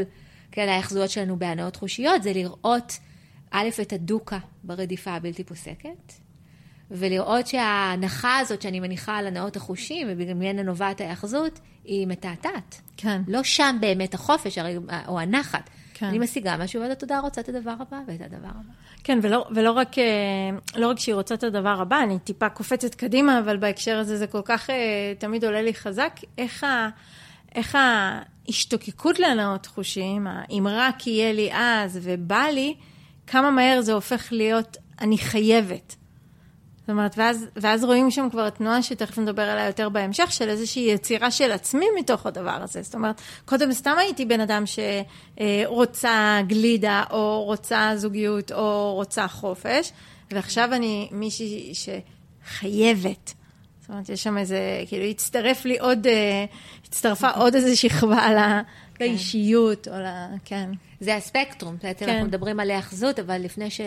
כן, 0.52 0.68
ההאחזויות 0.68 1.10
שלנו 1.10 1.38
בהנאות 1.38 1.76
חושיות, 1.76 2.22
זה 2.22 2.32
לראות, 2.32 2.98
א', 3.50 3.68
את 3.82 3.92
הדוקה 3.92 4.38
ברדיפה 4.62 5.10
הבלתי 5.10 5.44
פוסקת, 5.44 6.12
ולראות 6.90 7.46
שההנחה 7.46 8.38
הזאת 8.38 8.62
שאני 8.62 8.80
מניחה 8.80 9.16
על 9.16 9.26
הנאות 9.26 9.56
החושים, 9.56 10.06
וממנה 10.10 10.62
נובעת 10.62 11.00
ההאחזות, 11.00 11.60
היא 11.84 12.06
מתעתעת. 12.06 12.80
כן. 12.96 13.22
לא 13.28 13.42
שם 13.42 13.76
באמת 13.80 14.14
החופש, 14.14 14.58
או 15.08 15.20
הנחת. 15.20 15.70
כן. 15.94 16.06
אני 16.06 16.18
משיגה 16.18 16.56
משהו, 16.56 16.82
ואז 16.82 16.90
התודעה 16.90 17.20
רוצה 17.20 17.40
את 17.40 17.48
הדבר 17.48 17.74
הבא 17.80 18.00
ואת 18.06 18.20
הדבר 18.20 18.48
הבא. 18.48 18.72
כן, 19.04 19.18
ולא, 19.22 19.46
ולא 19.54 19.70
רק, 19.70 19.98
אה, 19.98 20.04
לא 20.76 20.88
רק 20.90 20.98
שהיא 20.98 21.14
רוצה 21.14 21.34
את 21.34 21.44
הדבר 21.44 21.80
הבא, 21.80 22.02
אני 22.02 22.18
טיפה 22.18 22.48
קופצת 22.48 22.94
קדימה, 22.94 23.38
אבל 23.38 23.56
בהקשר 23.56 23.98
הזה 23.98 24.16
זה 24.16 24.26
כל 24.26 24.42
כך 24.44 24.70
אה, 24.70 25.12
תמיד 25.18 25.44
עולה 25.44 25.62
לי 25.62 25.74
חזק, 25.74 26.20
איך 26.38 26.64
ה... 26.64 26.88
איך 27.54 27.78
ההשתוקקות 28.46 29.18
להנאות 29.18 29.66
חושים, 29.66 30.26
אם 30.50 30.66
רק 30.70 31.06
יהיה 31.06 31.32
לי 31.32 31.50
אז 31.52 31.98
ובא 32.02 32.44
לי, 32.52 32.74
כמה 33.26 33.50
מהר 33.50 33.80
זה 33.80 33.92
הופך 33.92 34.28
להיות 34.32 34.76
אני 35.00 35.18
חייבת. 35.18 35.96
זאת 36.80 36.90
אומרת, 36.90 37.14
ואז, 37.18 37.46
ואז 37.56 37.84
רואים 37.84 38.10
שם 38.10 38.28
כבר 38.30 38.50
תנועה 38.50 38.82
שתכף 38.82 39.18
נדבר 39.18 39.42
עליה 39.42 39.66
יותר 39.66 39.88
בהמשך, 39.88 40.32
של 40.32 40.48
איזושהי 40.48 40.82
יצירה 40.82 41.30
של 41.30 41.52
עצמי 41.52 41.86
מתוך 41.98 42.26
הדבר 42.26 42.58
הזה. 42.62 42.82
זאת 42.82 42.94
אומרת, 42.94 43.20
קודם 43.44 43.72
סתם 43.72 43.94
הייתי 43.98 44.24
בן 44.24 44.40
אדם 44.40 44.64
שרוצה 44.66 46.40
גלידה, 46.46 47.02
או 47.10 47.44
רוצה 47.44 47.92
זוגיות, 47.96 48.52
או 48.52 48.94
רוצה 48.94 49.28
חופש, 49.28 49.92
ועכשיו 50.30 50.74
אני 50.74 51.08
מישהי 51.12 51.72
שחייבת. 51.74 53.34
זאת 53.90 53.94
אומרת, 53.94 54.08
יש 54.08 54.22
שם 54.22 54.38
איזה, 54.38 54.84
כאילו, 54.86 55.04
הצטרף 55.04 55.64
לי 55.64 55.78
עוד, 55.78 56.06
אה, 56.06 56.44
הצטרפה 56.84 57.30
עוד 57.30 57.54
איזה 57.54 57.76
שכבה 57.76 58.28
כן. 58.94 59.04
לאישיות, 59.04 59.88
או 59.88 59.92
ל... 59.92 60.06
כן. 60.44 60.70
זה 61.00 61.16
הספקטרום, 61.16 61.76
כן. 61.78 61.92
אנחנו 62.08 62.26
מדברים 62.26 62.60
על 62.60 62.70
היאחזות, 62.70 63.18
אבל 63.18 63.40
לפני, 63.40 63.70
ש... 63.70 63.80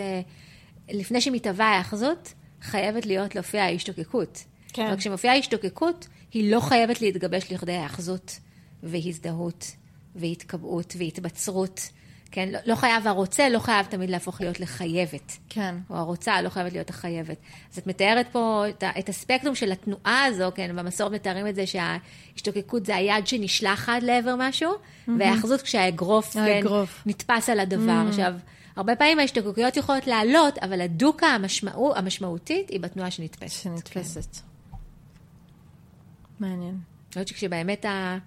לפני 0.89 1.21
שמתהווה 1.21 1.65
ההיאחזות, 1.65 2.33
חייבת 2.61 3.05
להיות 3.05 3.35
להופיע 3.35 3.63
ההשתוקקות. 3.63 4.43
כן. 4.73 4.87
אבל 4.87 4.97
כשמופיעה 4.97 5.35
ההשתוקקות, 5.35 6.07
היא 6.31 6.51
לא 6.51 6.59
חייבת 6.59 7.01
להתגבש 7.01 7.51
לכדי 7.51 7.71
היאחזות 7.71 8.39
והזדהות 8.83 9.71
והתקבעות 10.15 10.95
והתבצרות. 10.97 11.89
כן? 12.33 12.49
לא, 12.49 12.59
לא 12.65 12.75
חייב 12.75 13.07
הרוצה, 13.07 13.49
לא 13.49 13.59
חייב 13.59 13.85
תמיד 13.85 14.09
להפוך 14.09 14.41
להיות 14.41 14.59
לחייבת. 14.59 15.37
כן. 15.49 15.75
או 15.89 15.95
הרוצה 15.95 16.41
לא 16.41 16.49
חייבת 16.49 16.73
להיות 16.73 16.89
החייבת. 16.89 17.37
אז 17.71 17.77
את 17.77 17.87
מתארת 17.87 18.27
פה 18.31 18.63
את, 18.69 18.83
את 18.99 19.09
הספקטרום 19.09 19.55
של 19.55 19.71
התנועה 19.71 20.25
הזו, 20.25 20.51
כן? 20.55 20.75
במסורת 20.75 21.11
מתארים 21.11 21.47
את 21.47 21.55
זה 21.55 21.63
שההשתוקקות 21.67 22.85
זה 22.85 22.95
היד 22.95 23.27
שנשלחת 23.27 24.03
לעבר 24.03 24.35
משהו, 24.37 24.71
mm-hmm. 24.71 25.11
והאחזות 25.19 25.61
כשהאגרוף, 25.61 26.33
כן, 26.33 26.61
נתפס 27.05 27.49
על 27.49 27.59
הדבר. 27.59 28.01
Mm-hmm. 28.05 28.09
עכשיו, 28.09 28.33
הרבה 28.75 28.95
פעמים 28.95 29.19
ההשתוקקויות 29.19 29.77
יכולות 29.77 30.07
לעלות, 30.07 30.57
אבל 30.57 30.81
הדוקה 30.81 31.27
המשמעו, 31.27 31.95
המשמעותית 31.95 32.69
היא 32.69 32.79
בתנועה 32.79 33.11
שנתפסת. 33.11 33.63
שנתפסת. 33.63 34.35
כן. 34.35 34.41
מעניין. 36.39 36.69
אני 36.69 37.07
חושבת 37.09 37.27
שכשבאמת 37.27 37.85
ה... 37.85 38.17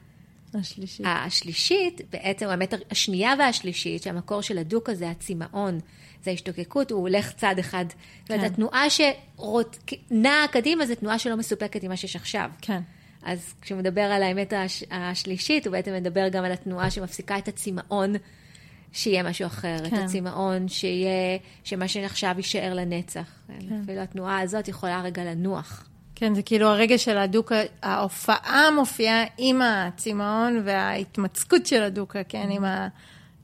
השלישית. 0.56 1.06
השלישית, 1.08 2.00
בעצם 2.10 2.48
האמת 2.48 2.74
השנייה 2.90 3.34
והשלישית, 3.38 4.02
שהמקור 4.02 4.40
של 4.40 4.58
הדוק 4.58 4.88
הזה, 4.88 5.10
הצמאון, 5.10 5.80
זה 6.22 6.30
ההשתוקקות, 6.30 6.90
הוא 6.90 7.00
הולך 7.00 7.32
צעד 7.32 7.58
אחד. 7.58 7.84
כן. 7.88 7.96
זאת 8.22 8.30
אומרת, 8.30 8.52
התנועה 8.52 8.90
שנעה 8.90 10.46
קדימה, 10.52 10.86
זו 10.86 10.94
תנועה 10.94 11.18
שלא 11.18 11.36
מסופקת 11.36 11.82
עם 11.82 11.90
מה 11.90 11.96
שיש 11.96 12.16
עכשיו. 12.16 12.50
כן. 12.60 12.80
אז 13.22 13.54
כשהוא 13.60 13.78
מדבר 13.78 14.00
על 14.00 14.22
האמת 14.22 14.52
הש... 14.52 14.84
השלישית, 14.90 15.66
הוא 15.66 15.72
בעצם 15.72 15.94
מדבר 15.94 16.28
גם 16.28 16.44
על 16.44 16.52
התנועה 16.52 16.90
שמפסיקה 16.90 17.38
את 17.38 17.48
הצמאון, 17.48 18.12
שיהיה 18.92 19.22
משהו 19.22 19.46
אחר. 19.46 19.78
כן. 19.78 19.86
את 19.86 19.92
הצמאון, 19.92 20.68
שיהיה, 20.68 21.38
שמה 21.64 21.88
שעכשיו 21.88 22.34
יישאר 22.36 22.74
לנצח. 22.74 23.30
כן. 23.48 23.82
אפילו 23.82 24.00
התנועה 24.00 24.40
הזאת 24.40 24.68
יכולה 24.68 25.02
רגע 25.02 25.24
לנוח. 25.24 25.88
כן, 26.18 26.34
זה 26.34 26.42
כאילו 26.42 26.66
הרגע 26.66 26.98
של 26.98 27.18
הדוקה, 27.18 27.56
ההופעה 27.82 28.70
מופיעה 28.70 29.24
עם 29.38 29.62
הצמאון 29.62 30.62
וההתמצקות 30.64 31.66
של 31.66 31.82
הדוקה, 31.82 32.24
כן, 32.24 32.48
עם 32.50 32.64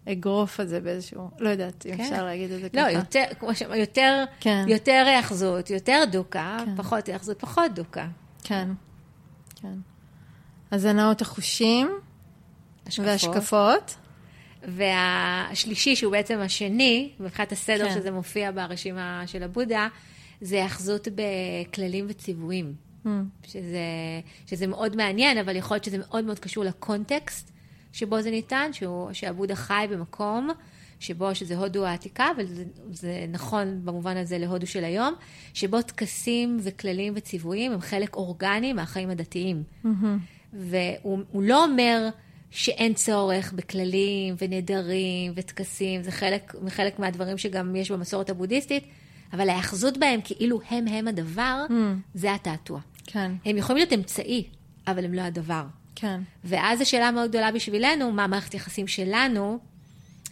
האגרוף 0.06 0.60
הזה 0.60 0.80
באיזשהו, 0.80 1.30
לא 1.38 1.48
יודעת 1.48 1.86
אם 1.86 1.96
כן. 1.96 2.02
אפשר 2.02 2.24
להגיד 2.24 2.50
את 2.50 2.60
זה 2.60 2.68
לא, 2.72 2.82
ככה. 2.82 2.92
לא, 2.92 2.98
יותר, 2.98 3.24
כמו 3.40 3.54
שאמר, 3.54 3.74
יותר, 3.74 4.24
כן. 4.40 4.64
יותר 4.68 5.04
היאחזות, 5.06 5.70
יותר 5.70 6.02
דוקה, 6.12 6.56
כן. 6.64 6.76
פחות 6.76 7.06
היאחזות, 7.06 7.40
פחות 7.40 7.74
דוקה. 7.74 8.06
כן, 8.44 8.68
כן. 9.62 9.74
אז 10.70 10.84
הנאות 10.84 11.20
החושים 11.20 11.90
השקפות. 12.86 13.06
והשקפות. 13.06 13.94
והשלישי, 14.68 15.96
שהוא 15.96 16.12
בעצם 16.12 16.38
השני, 16.38 17.10
מבחינת 17.20 17.52
הסדר 17.52 17.88
כן. 17.88 17.94
שזה 17.94 18.10
מופיע 18.10 18.50
ברשימה 18.50 19.22
של 19.26 19.42
הבודה, 19.42 19.88
זה 20.42 20.56
היאחזות 20.56 21.08
בכללים 21.14 22.06
וציוויים. 22.08 22.74
Mm. 23.04 23.08
שזה, 23.46 23.80
שזה 24.46 24.66
מאוד 24.66 24.96
מעניין, 24.96 25.38
אבל 25.38 25.56
יכול 25.56 25.74
להיות 25.74 25.84
שזה 25.84 25.98
מאוד 25.98 26.24
מאוד 26.24 26.38
קשור 26.38 26.64
לקונטקסט 26.64 27.52
שבו 27.92 28.22
זה 28.22 28.30
ניתן, 28.30 28.72
שהוא, 28.72 29.12
שעבודה 29.12 29.54
חי 29.54 29.86
במקום 29.90 30.50
שבו, 31.00 31.34
שזה 31.34 31.56
הודו 31.56 31.86
העתיקה, 31.86 32.28
וזה 32.38 33.26
נכון 33.28 33.80
במובן 33.84 34.16
הזה 34.16 34.38
להודו 34.38 34.66
של 34.66 34.84
היום, 34.84 35.14
שבו 35.54 35.82
טקסים 35.82 36.58
וכללים 36.62 37.12
וציוויים 37.16 37.72
הם 37.72 37.80
חלק 37.80 38.16
אורגני 38.16 38.72
מהחיים 38.72 39.10
הדתיים. 39.10 39.62
Mm-hmm. 39.84 39.88
והוא 40.52 41.42
לא 41.42 41.64
אומר 41.64 42.08
שאין 42.50 42.94
צורך 42.94 43.52
בכללים 43.52 44.34
ונדרים 44.38 45.32
וטקסים, 45.36 46.02
זה 46.02 46.10
חלק, 46.10 46.54
חלק 46.68 46.98
מהדברים 46.98 47.38
שגם 47.38 47.76
יש 47.76 47.90
במסורת 47.90 48.30
הבודהיסטית, 48.30 48.84
אבל 49.32 49.48
ההאחזות 49.48 49.98
בהם 49.98 50.20
כאילו 50.24 50.60
הם 50.70 50.88
הם 50.88 51.08
הדבר, 51.08 51.64
mm. 51.68 51.72
זה 52.14 52.34
התעתוע. 52.34 52.80
כן. 53.06 53.32
הם 53.44 53.56
יכולים 53.56 53.76
להיות 53.76 53.92
אמצעי, 53.92 54.44
אבל 54.86 55.04
הם 55.04 55.14
לא 55.14 55.20
הדבר. 55.20 55.64
כן. 55.94 56.20
ואז 56.44 56.80
השאלה 56.80 57.10
מאוד 57.10 57.30
גדולה 57.30 57.52
בשבילנו, 57.52 58.12
מה 58.12 58.26
מערכת 58.26 58.54
יחסים 58.54 58.86
שלנו 58.86 59.58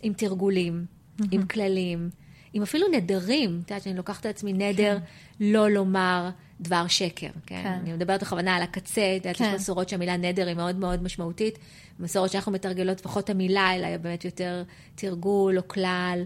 עם 0.02 0.12
תרגולים, 0.12 0.84
mm-hmm. 0.84 1.24
עם 1.30 1.46
כללים, 1.46 2.10
עם 2.52 2.62
אפילו 2.62 2.88
נדרים. 2.88 3.60
את 3.64 3.70
יודעת, 3.70 3.86
אני 3.86 3.96
לוקחת 3.96 4.26
על 4.26 4.30
עצמי 4.30 4.52
נדר 4.52 4.98
כן. 4.98 5.04
לא 5.40 5.70
לומר 5.70 6.30
דבר 6.60 6.86
שקר. 6.86 7.30
כן? 7.46 7.62
כן. 7.62 7.78
אני 7.82 7.92
מדברת 7.92 8.22
בכוונה 8.22 8.56
על 8.56 8.62
הקצה, 8.62 9.16
את 9.16 9.24
יודעת, 9.24 9.36
כן. 9.36 9.44
יש 9.44 9.60
מסורות 9.60 9.88
שהמילה 9.88 10.16
נדר 10.16 10.46
היא 10.46 10.56
מאוד 10.56 10.76
מאוד 10.76 11.02
משמעותית. 11.02 11.58
מסורות 12.00 12.30
שאנחנו 12.30 12.52
מתרגלות, 12.52 13.00
לפחות 13.00 13.30
המילה, 13.30 13.74
אלא 13.74 13.96
באמת 13.96 14.24
יותר 14.24 14.62
תרגול 14.94 15.58
או 15.58 15.68
כלל. 15.68 16.22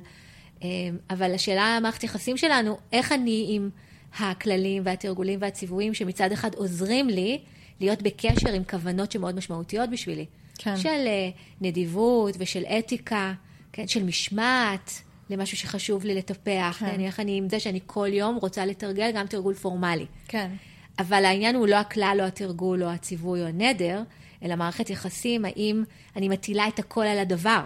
אבל 1.11 1.35
השאלה, 1.35 1.63
המערכת 1.63 2.05
יחסים 2.05 2.37
שלנו, 2.37 2.79
איך 2.93 3.13
אני 3.13 3.47
עם 3.49 3.71
הכללים 4.19 4.83
והתרגולים 4.87 5.39
והציוויים 5.43 5.95
שמצד 5.95 6.33
אחד 6.33 6.55
עוזרים 6.55 7.09
לי 7.09 7.41
להיות 7.81 8.03
בקשר 8.03 8.53
עם 8.53 8.65
כוונות 8.65 9.13
שמאוד 9.13 9.37
משמעותיות 9.37 9.91
בשבילי. 9.91 10.27
כן. 10.59 10.77
של 10.77 10.89
אה, 10.89 11.31
נדיבות 11.61 12.35
ושל 12.39 12.65
אתיקה, 12.65 13.33
כן, 13.73 13.89
של 13.89 14.03
משמעת. 14.03 15.03
למשהו 15.31 15.57
שחשוב 15.57 16.05
לי 16.05 16.15
לטפח, 16.15 16.77
כן. 16.81 16.87
כן. 16.87 17.01
איך 17.01 17.21
אני 17.21 17.37
עם 17.37 17.49
זה 17.49 17.61
שאני 17.61 17.81
כל 17.87 18.09
יום 18.13 18.37
רוצה 18.37 18.67
לתרגל 18.67 19.11
גם 19.15 19.27
תרגול 19.27 19.55
פורמלי. 19.55 20.07
כן. 20.29 20.51
אבל 20.99 21.25
העניין 21.25 21.55
הוא 21.55 21.67
לא 21.67 21.77
הכלל 21.77 22.17
או 22.21 22.27
התרגול 22.27 22.83
או 22.83 22.89
הציווי 22.89 23.43
או 23.43 23.47
הנדר, 23.47 24.03
אלא 24.43 24.57
מערכת 24.57 24.91
יחסים, 24.91 25.45
האם 25.45 25.85
אני 26.17 26.29
מטילה 26.29 26.69
את 26.69 26.79
הכל 26.79 27.03
על 27.03 27.19
הדבר, 27.19 27.61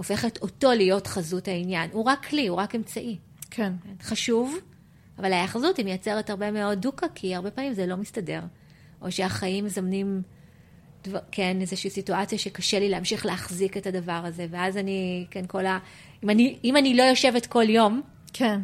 הופכת 0.00 0.42
אותו 0.42 0.72
להיות 0.72 1.06
חזות 1.06 1.48
העניין. 1.48 1.90
הוא 1.92 2.04
רק 2.04 2.26
כלי, 2.26 2.46
הוא 2.46 2.58
רק 2.58 2.74
אמצעי. 2.74 3.16
כן. 3.50 3.72
חשוב, 4.02 4.58
אבל 5.18 5.32
ההאחזות 5.32 5.76
היא 5.76 5.84
מייצרת 5.84 6.30
הרבה 6.30 6.50
מאוד 6.50 6.78
דוקה, 6.78 7.06
כי 7.14 7.34
הרבה 7.34 7.50
פעמים 7.50 7.72
זה 7.72 7.86
לא 7.86 7.96
מסתדר. 7.96 8.40
או 9.02 9.12
שהחיים 9.12 9.64
מזמנים, 9.64 10.22
דבר, 11.04 11.18
כן, 11.32 11.56
איזושהי 11.60 11.90
סיטואציה 11.90 12.38
שקשה 12.38 12.78
לי 12.78 12.88
להמשיך 12.88 13.26
להחזיק 13.26 13.76
את 13.76 13.86
הדבר 13.86 14.22
הזה, 14.24 14.46
ואז 14.50 14.76
אני, 14.76 15.26
כן, 15.30 15.44
כל 15.46 15.66
ה... 15.66 15.78
אם 16.24 16.30
אני, 16.30 16.58
אם 16.64 16.76
אני 16.76 16.94
לא 16.94 17.02
יושבת 17.02 17.46
כל 17.46 17.68
יום, 17.68 18.02
כן. 18.32 18.60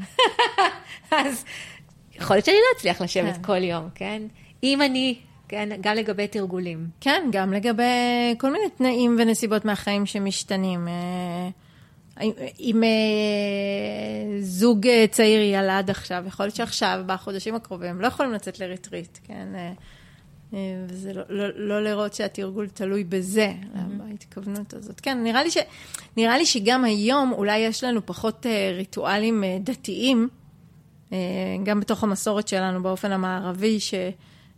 אז 1.11 1.45
יכול 2.15 2.37
להיות 2.37 2.45
שאני 2.45 2.57
לא 2.57 2.79
אצליח 2.79 3.01
לשבת 3.01 3.37
כן. 3.37 3.43
כל 3.43 3.63
יום, 3.63 3.89
כן? 3.95 4.23
אם 4.63 4.83
אני, 4.83 5.19
כן, 5.49 5.69
גם 5.81 5.95
לגבי 5.97 6.29
תרגולים. 6.29 6.87
כן, 7.01 7.29
גם 7.33 7.53
לגבי 7.53 7.83
כל 8.39 8.53
מיני 8.53 8.71
תנאים 8.77 9.17
ונסיבות 9.19 9.65
מהחיים 9.65 10.07
שמשתנים. 10.07 10.89
אה, 10.89 11.49
אם 12.61 12.83
אה, 12.85 14.41
זוג 14.41 14.87
אה, 14.87 15.05
צעיר 15.11 15.41
ילד 15.41 15.91
עכשיו, 15.91 16.25
יכול 16.27 16.47
להיות 16.47 16.55
שעכשיו, 16.55 17.03
בחודשים 17.07 17.55
הקרובים, 17.55 18.01
לא 18.01 18.07
יכולים 18.07 18.33
לצאת 18.33 18.61
לריטריט, 18.61 19.19
כן? 19.25 19.49
וזה 20.89 21.13
לא, 21.13 21.23
לא, 21.29 21.49
לא 21.55 21.83
לראות 21.83 22.15
שהתרגול 22.15 22.69
תלוי 22.69 23.05
בזה, 23.05 23.53
בהתכוונות 23.99 24.75
הזאת. 24.75 25.01
כן, 25.01 25.23
נראה 25.23 25.45
לי, 25.45 25.51
ש, 25.51 25.57
נראה 26.17 26.39
לי 26.39 26.47
שגם 26.47 26.85
היום 26.85 27.33
אולי 27.33 27.59
יש 27.59 27.85
לנו 27.85 28.07
פחות 28.07 28.47
אה, 28.47 28.73
ריטואלים 28.77 29.45
אה, 29.45 29.59
דתיים, 29.61 30.29
אה, 31.13 31.19
גם 31.65 31.81
בתוך 31.81 32.05
המסורת 32.05 32.49
שלנו 32.49 32.83
באופן 32.83 33.13
המערבי, 33.13 33.81
ש, 33.81 33.95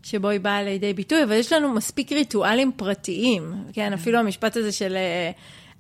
שבו 0.03 0.29
היא 0.29 0.41
באה 0.41 0.63
לידי 0.63 0.93
ביטוי, 0.93 1.23
אבל 1.25 1.33
יש 1.33 1.53
לנו 1.53 1.69
מספיק 1.69 2.13
ריטואלים 2.13 2.73
פרטיים, 2.77 3.55
כן, 3.73 3.93
אפילו 3.93 4.19
המשפט 4.19 4.57
הזה 4.57 4.73
של 4.73 4.97
אה, 4.97 5.31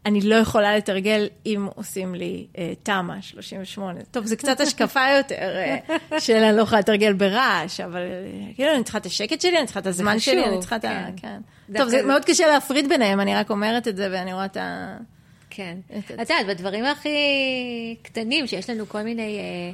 אני 0.06 0.20
לא 0.20 0.34
יכולה 0.34 0.76
לתרגל 0.76 1.28
אם 1.46 1.66
עושים 1.74 2.14
לי 2.14 2.46
אה, 2.58 2.72
תמ"א 2.82 3.20
38. 3.20 4.00
טוב, 4.10 4.26
זה 4.26 4.36
קצת 4.36 4.60
השקפה 4.64 5.00
יותר 5.18 5.34
אה, 5.56 5.76
של 6.20 6.34
אני 6.36 6.56
לא 6.56 6.62
יכולה 6.62 6.80
לתרגל 6.80 7.12
ברעש, 7.12 7.80
אבל 7.80 8.00
כאילו 8.54 8.74
אני 8.74 8.82
צריכה 8.84 8.98
את 8.98 9.06
השקט 9.06 9.40
שלי, 9.40 9.58
אני 9.58 9.64
צריכה 9.66 9.80
את 9.80 9.86
הזמן 9.86 10.18
שלי, 10.18 10.44
אני 10.44 10.58
צריכה 10.60 10.76
את 10.76 10.84
ה... 10.84 11.06
כן. 11.16 11.38
כן. 11.72 11.78
טוב, 11.78 11.88
זה 11.88 12.02
מאוד 12.02 12.24
קשה 12.24 12.46
להפריד 12.46 12.88
ביניהם, 12.88 13.20
אני 13.20 13.34
רק 13.36 13.50
אומרת 13.50 13.88
את 13.88 13.96
זה 13.96 14.08
ואני 14.12 14.32
רואה 14.32 14.44
את 14.44 14.56
ה... 14.56 14.96
כן. 15.50 15.76
את- 15.98 16.10
את 16.10 16.30
יודעת, 16.30 16.46
בדברים 16.48 16.84
הכי 16.84 17.08
קטנים, 18.02 18.46
שיש 18.46 18.70
לנו 18.70 18.88
כל 18.88 19.02
מיני 19.02 19.38
אה, 19.38 19.72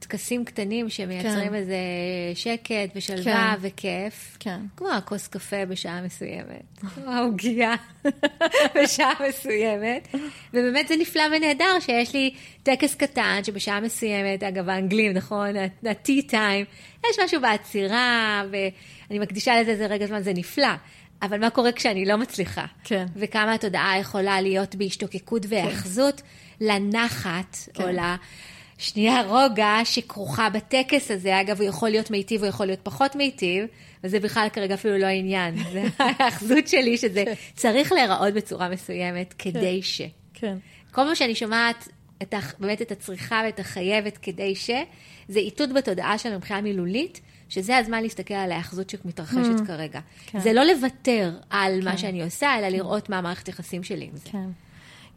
טקסים 0.00 0.44
קטנים 0.44 0.88
שמייצרים 0.88 1.48
כן. 1.48 1.54
איזה 1.54 1.76
שקט 2.34 2.90
ושלווה 2.94 3.54
כן. 3.54 3.58
וכיף. 3.60 4.36
כן. 4.40 4.60
כמו 4.76 4.88
הכוס 4.88 5.28
קפה 5.28 5.66
בשעה 5.66 6.02
מסוימת, 6.02 6.78
כמו 6.94 7.10
העוגייה 7.12 7.74
בשעה 8.82 9.12
מסוימת. 9.28 10.08
ובאמת 10.54 10.88
זה 10.88 10.94
נפלא 10.96 11.22
ונהדר 11.36 11.80
שיש 11.80 12.14
לי 12.14 12.34
טקס 12.62 12.94
קטן 12.94 13.40
שבשעה 13.44 13.80
מסוימת, 13.80 14.42
אגב 14.42 14.68
האנגלים, 14.68 15.12
נכון? 15.12 15.56
ה-tea 15.56 16.30
time, 16.30 16.66
יש 17.10 17.18
משהו 17.24 17.40
בעצירה, 17.40 18.42
ואני 18.50 19.18
מקדישה 19.18 19.60
לזה 19.60 19.70
איזה 19.70 19.86
רגע 19.86 20.06
זמן, 20.06 20.22
זה 20.22 20.32
נפלא. 20.32 20.74
אבל 21.22 21.40
מה 21.40 21.50
קורה 21.50 21.72
כשאני 21.72 22.04
לא 22.04 22.16
מצליחה? 22.16 22.64
כן. 22.84 23.06
וכמה 23.16 23.54
התודעה 23.54 23.98
יכולה 23.98 24.40
להיות 24.40 24.74
בהשתוקקות 24.74 25.46
והיאחזות 25.48 26.22
לנחת, 26.60 27.56
כן. 27.74 27.82
או 27.82 27.88
לשנייה 28.80 29.22
רוגע 29.22 29.80
שכרוכה 29.84 30.50
בטקס 30.50 31.10
הזה. 31.10 31.40
אגב, 31.40 31.60
הוא 31.60 31.68
יכול 31.68 31.90
להיות 31.90 32.10
מיטיב, 32.10 32.40
הוא 32.40 32.48
יכול 32.48 32.66
להיות 32.66 32.80
פחות 32.82 33.16
מיטיב, 33.16 33.64
וזה 34.04 34.20
בכלל 34.20 34.48
כרגע 34.52 34.74
אפילו 34.74 34.98
לא 34.98 35.06
העניין. 35.06 35.54
זה 35.72 35.82
ההיאחזות 35.98 36.68
שלי, 36.68 36.96
שזה 36.96 37.24
צריך 37.54 37.92
להיראות 37.92 38.34
בצורה 38.34 38.68
מסוימת 38.68 39.34
כדי 39.38 39.82
ש. 39.82 40.00
כן. 40.34 40.56
כל 40.92 41.02
פעם 41.04 41.14
שאני 41.14 41.34
שומעת 41.34 41.88
את 42.22 42.34
באמת 42.58 42.82
את 42.82 42.92
הצריכה 42.92 43.42
ואת 43.46 43.60
החייבת 43.60 44.18
כדי 44.18 44.54
ש, 44.54 44.70
זה 45.28 45.38
איתות 45.38 45.72
בתודעה 45.72 46.18
שלנו 46.18 46.36
מבחינה 46.36 46.60
מילולית, 46.60 47.20
שזה 47.48 47.76
הזמן 47.76 48.02
להסתכל 48.02 48.34
על 48.34 48.52
ההאחזות 48.52 48.90
שמתרחשת 48.90 49.66
כרגע. 49.66 50.00
כן. 50.26 50.40
זה 50.40 50.52
לא 50.52 50.64
לוותר 50.64 51.30
על 51.50 51.84
מה 51.84 51.98
שאני 51.98 52.22
עושה, 52.22 52.58
אלא 52.58 52.68
לראות 52.68 53.10
מה 53.10 53.18
המערכת 53.18 53.48
יחסים 53.48 53.82
שלי 53.82 54.04
עם 54.04 54.16
זה. 54.16 54.30
כן. 54.30 54.48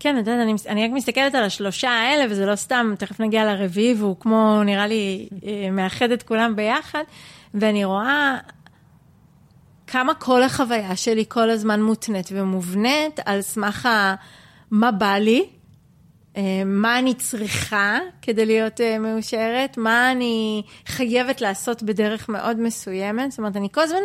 כן, 0.04 0.20
את 0.20 0.28
יודעת, 0.28 0.42
אני, 0.42 0.54
אני 0.68 0.86
רק 0.86 0.92
מסתכלת 0.92 1.36
על 1.36 1.44
השלושה 1.44 1.90
האלה, 1.90 2.26
וזה 2.30 2.46
לא 2.46 2.56
סתם, 2.56 2.94
תכף 2.98 3.20
נגיע 3.20 3.46
לרביעי, 3.46 3.94
והוא 3.94 4.16
כמו, 4.20 4.64
נראה 4.66 4.88
לי, 4.88 5.30
אה, 5.46 5.72
מאחד 5.72 6.12
את 6.12 6.24
כולם 6.24 6.56
ביחד, 6.56 7.04
ואני 7.54 7.86
רואה 7.86 8.38
כמה 9.88 10.14
כל 10.14 10.44
החוויה 10.44 10.96
שלי 10.96 11.26
כל 11.28 11.50
הזמן 11.50 11.82
מותנית 11.82 12.30
ומובנית 12.32 13.20
על 13.26 13.42
סמך 13.42 13.86
ה... 13.86 14.16
מה 14.72 14.92
בא 14.92 15.14
לי, 15.14 15.46
אה, 16.38 16.42
מה 16.66 17.00
אני 17.00 17.14
צריכה 17.14 17.98
כדי 18.22 18.46
להיות 18.46 18.82
אה, 18.82 19.00
מאושרת, 19.00 19.78
מה 19.78 20.12
אני 20.12 20.64
חייבת 20.86 21.42
לעשות 21.42 21.84
בדרך 21.84 22.30
מאוד 22.30 22.60
מסוימת. 22.60 23.32
זאת 23.32 23.40
אומרת, 23.40 23.56
אני 23.56 23.68
כל 23.72 23.82
הזמן 23.82 24.02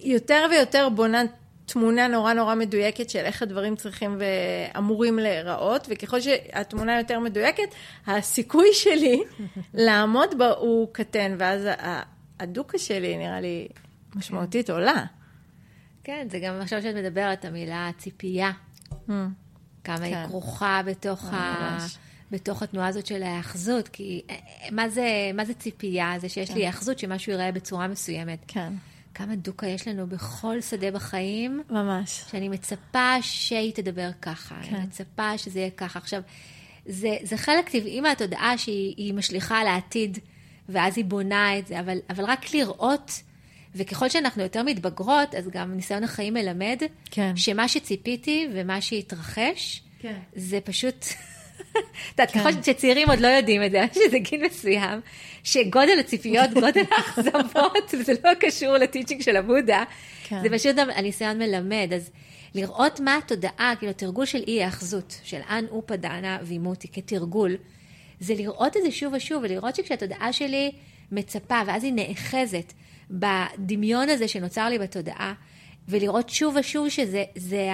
יותר 0.00 0.46
ויותר 0.50 0.88
בונה 0.88 1.22
תמונה 1.66 2.08
נורא 2.08 2.32
נורא 2.32 2.54
מדויקת 2.54 3.10
של 3.10 3.18
איך 3.18 3.42
הדברים 3.42 3.76
צריכים 3.76 4.18
ואמורים 4.18 5.18
להיראות, 5.18 5.86
וככל 5.90 6.20
שהתמונה 6.20 6.98
יותר 6.98 7.20
מדויקת, 7.20 7.74
הסיכוי 8.06 8.68
שלי 8.72 9.22
לעמוד 9.74 10.38
בה 10.38 10.50
הוא 10.50 10.88
קטן, 10.92 11.36
ואז 11.38 11.68
הדוקה 12.40 12.78
שלי, 12.78 13.16
נראה 13.16 13.40
לי, 13.40 13.68
משמעותית 14.14 14.70
עולה. 14.70 15.04
כן, 16.04 16.26
זה 16.30 16.38
גם 16.38 16.60
עכשיו 16.60 16.82
שאת 16.82 16.94
מדברת, 16.94 17.44
המילה 17.44 17.90
ציפייה, 17.98 18.50
כמה 19.84 20.04
היא 20.04 20.14
כן. 20.14 20.26
כרוכה 20.28 20.80
בתוך, 20.86 21.24
אה, 21.32 21.38
ה... 21.38 21.78
בתוך 22.30 22.62
התנועה 22.62 22.88
הזאת 22.88 23.06
של 23.06 23.22
ההאחזות, 23.22 23.88
כי 23.88 24.22
אה, 24.30 24.36
מה 24.70 24.88
זה, 24.88 25.30
מה 25.34 25.44
זה 25.44 25.54
ציפייה? 25.54 26.14
זה 26.18 26.28
שיש 26.28 26.50
לי 26.50 26.60
היאחזות 26.60 26.98
שמשהו 26.98 27.32
ייראה 27.32 27.52
בצורה 27.52 27.88
מסוימת. 27.88 28.38
כן, 28.46 28.72
כמה 29.14 29.36
דוקה 29.36 29.66
יש 29.66 29.88
לנו 29.88 30.06
בכל 30.06 30.60
שדה 30.60 30.90
בחיים, 30.90 31.62
ממש. 31.70 32.24
שאני 32.30 32.48
מצפה 32.48 33.22
שהיא 33.22 33.72
תדבר 33.72 34.10
ככה, 34.22 34.54
כן. 34.62 34.74
אני 34.74 34.84
מצפה 34.84 35.38
שזה 35.38 35.58
יהיה 35.58 35.70
ככה. 35.70 35.98
עכשיו, 35.98 36.22
זה, 36.86 37.16
זה 37.22 37.36
חלק 37.36 37.68
טבעי 37.68 38.00
מהתודעה 38.00 38.58
שהיא 38.58 38.94
היא 38.96 39.14
משליכה 39.14 39.58
על 39.58 39.66
העתיד, 39.66 40.18
ואז 40.68 40.96
היא 40.96 41.04
בונה 41.04 41.58
את 41.58 41.66
זה, 41.66 41.80
אבל, 41.80 41.98
אבל 42.10 42.24
רק 42.24 42.54
לראות, 42.54 43.22
וככל 43.74 44.08
שאנחנו 44.08 44.42
יותר 44.42 44.62
מתבגרות, 44.62 45.34
אז 45.34 45.48
גם 45.48 45.74
ניסיון 45.74 46.04
החיים 46.04 46.34
מלמד, 46.34 46.82
כן. 47.10 47.36
שמה 47.36 47.68
שציפיתי 47.68 48.48
ומה 48.52 48.80
שהתרחש, 48.80 49.82
כן. 49.98 50.18
זה 50.36 50.60
פשוט... 50.64 51.06
את 51.60 52.20
יודעת. 52.20 52.30
ככל 52.30 52.62
שצעירים 52.62 53.10
עוד 53.10 53.20
לא 53.20 53.26
יודעים 53.26 53.64
את 53.64 53.70
זה, 53.70 53.84
שזה 53.94 54.18
גיל 54.18 54.46
מסוים, 54.46 55.00
שגודל 55.44 55.98
הציפיות, 56.00 56.50
גודל 56.60 56.82
האכזבות, 56.90 57.94
זה 58.04 58.12
לא 58.24 58.30
קשור 58.40 58.72
לטיצ'ינג 58.72 59.22
של 59.22 59.36
הבודה, 59.36 59.84
כן. 60.24 60.42
זה 60.42 60.48
פשוט 60.58 60.76
הנסיון 60.94 61.38
מלמד. 61.38 61.92
אז 61.94 62.10
לראות 62.54 63.00
מה 63.00 63.16
התודעה, 63.16 63.74
כאילו 63.78 63.92
תרגול 63.92 64.26
של 64.26 64.44
אי 64.46 64.62
האחזות, 64.62 65.20
של 65.24 65.40
אנ 65.50 65.64
אופה 65.70 65.96
דנה 65.96 66.38
וימותי 66.42 66.88
כתרגול, 66.92 67.56
זה 68.20 68.34
לראות 68.34 68.76
את 68.76 68.82
זה 68.82 68.90
שוב 68.90 69.12
ושוב, 69.16 69.42
ולראות 69.42 69.76
שכשהתודעה 69.76 70.32
שלי 70.32 70.72
מצפה, 71.12 71.60
ואז 71.66 71.84
היא 71.84 71.92
נאחזת 71.92 72.72
בדמיון 73.10 74.08
הזה 74.08 74.28
שנוצר 74.28 74.68
לי 74.68 74.78
בתודעה, 74.78 75.34
ולראות 75.88 76.28
שוב 76.28 76.56
ושוב 76.60 76.88
שזה 76.88 77.24
זה, 77.36 77.68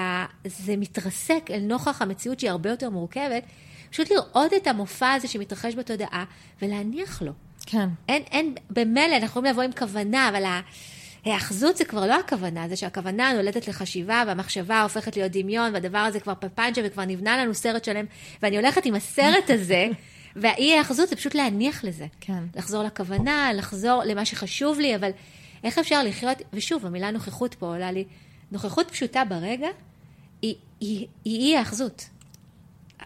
זה 0.45 0.77
מתרסק 0.77 1.51
אל 1.51 1.61
נוכח 1.61 2.03
המציאות 2.03 2.41
שהיא 2.41 2.51
הרבה 2.51 2.71
יותר 2.71 2.91
מורכבת, 2.91 3.43
פשוט 3.91 4.11
לראות 4.11 4.53
את 4.57 4.67
המופע 4.67 5.13
הזה 5.13 5.29
שמתרחש 5.29 5.75
בתודעה 5.75 6.25
ולהניח 6.63 7.23
לו. 7.23 7.33
כן. 7.67 7.89
אין, 8.09 8.23
אין, 8.31 8.55
במילא 8.71 9.17
אנחנו 9.17 9.27
יכולים 9.27 9.51
לבוא 9.53 9.63
עם 9.63 9.73
כוונה, 9.73 10.29
אבל 10.29 10.45
ההאחזות 11.27 11.77
זה 11.77 11.85
כבר 11.85 12.07
לא 12.07 12.19
הכוונה, 12.21 12.69
זה 12.69 12.77
שהכוונה 12.77 13.33
נולדת 13.33 13.69
לחשיבה, 13.69 14.23
והמחשבה 14.27 14.83
הופכת 14.83 15.17
להיות 15.17 15.33
דמיון, 15.33 15.75
והדבר 15.75 15.99
הזה 15.99 16.21
כבר 16.21 16.33
פפנג'ה, 16.41 16.83
וכבר 16.85 17.05
נבנה 17.05 17.37
לנו 17.45 17.55
סרט 17.55 17.85
שלם, 17.85 18.05
ואני 18.43 18.57
הולכת 18.57 18.87
עם 18.87 18.95
הסרט 18.95 19.51
הזה, 19.55 19.87
והאי 20.37 20.79
האחזות 20.79 21.09
זה 21.09 21.17
פשוט 21.17 21.35
להניח 21.35 21.85
לזה. 21.85 22.07
כן. 22.21 22.43
לחזור 22.57 22.83
לכוונה, 22.83 23.53
לחזור 23.53 24.03
למה 24.07 24.25
שחשוב 24.25 24.79
לי, 24.81 24.97
אבל 24.97 25.11
איך 25.65 25.79
אפשר 25.79 26.03
לחיות, 26.03 26.39
ושוב, 26.53 26.87
המילה 26.87 27.11
נוכחות 27.11 27.55
פה 27.55 27.67
עולה 27.67 27.93
לי, 27.93 28.05
נוכחות 28.53 28.91
פשוטה 28.91 29.25
ברגע, 29.25 29.69
היא 30.43 30.55
היא- 30.81 31.07
היא 31.25 31.39
אי 31.41 31.57
האחזות. 31.57 32.05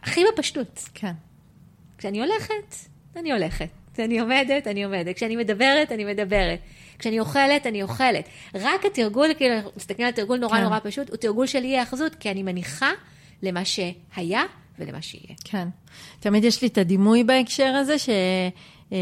הכי 0.05 0.25
בפשטות. 0.33 0.89
כן. 0.95 1.13
כשאני 1.99 2.21
הולכת, 2.21 2.75
אני 3.17 3.33
הולכת. 3.33 3.69
כשאני 3.95 4.21
עומדת, 4.21 4.67
אני 4.67 4.85
עומדת. 4.85 5.17
כשאני 5.17 5.37
מדברת, 5.37 5.93
אני 5.93 6.05
מדברת. 6.05 6.59
כשאני 6.99 7.21
אוכלת, 7.21 7.67
אני 7.67 7.83
אוכלת. 7.83 8.29
רק 8.55 8.85
התרגול, 8.85 9.35
כאילו, 9.37 9.57
אנחנו 9.57 9.71
מסתכלים 9.77 10.07
על 10.07 10.13
תרגול 10.13 10.39
נורא 10.39 10.57
כן. 10.57 10.63
נורא 10.63 10.79
פשוט, 10.83 11.11
הוא 11.11 11.17
תרגול 11.17 11.47
של 11.47 11.65
אי 11.65 11.79
האחזות, 11.79 12.15
כי 12.15 12.31
אני 12.31 12.43
מניחה 12.43 12.91
למה 13.43 13.65
שהיה 13.65 14.43
ולמה 14.79 15.03
שיהיה. 15.03 15.35
כן. 15.45 15.69
תמיד 16.21 16.45
יש 16.45 16.63
לי 16.63 16.69
את 16.69 16.79
הדימוי 16.79 17.25
בהקשר 17.25 17.75
הזה, 17.75 17.99
ש... 17.99 18.09
אה, 18.95 18.99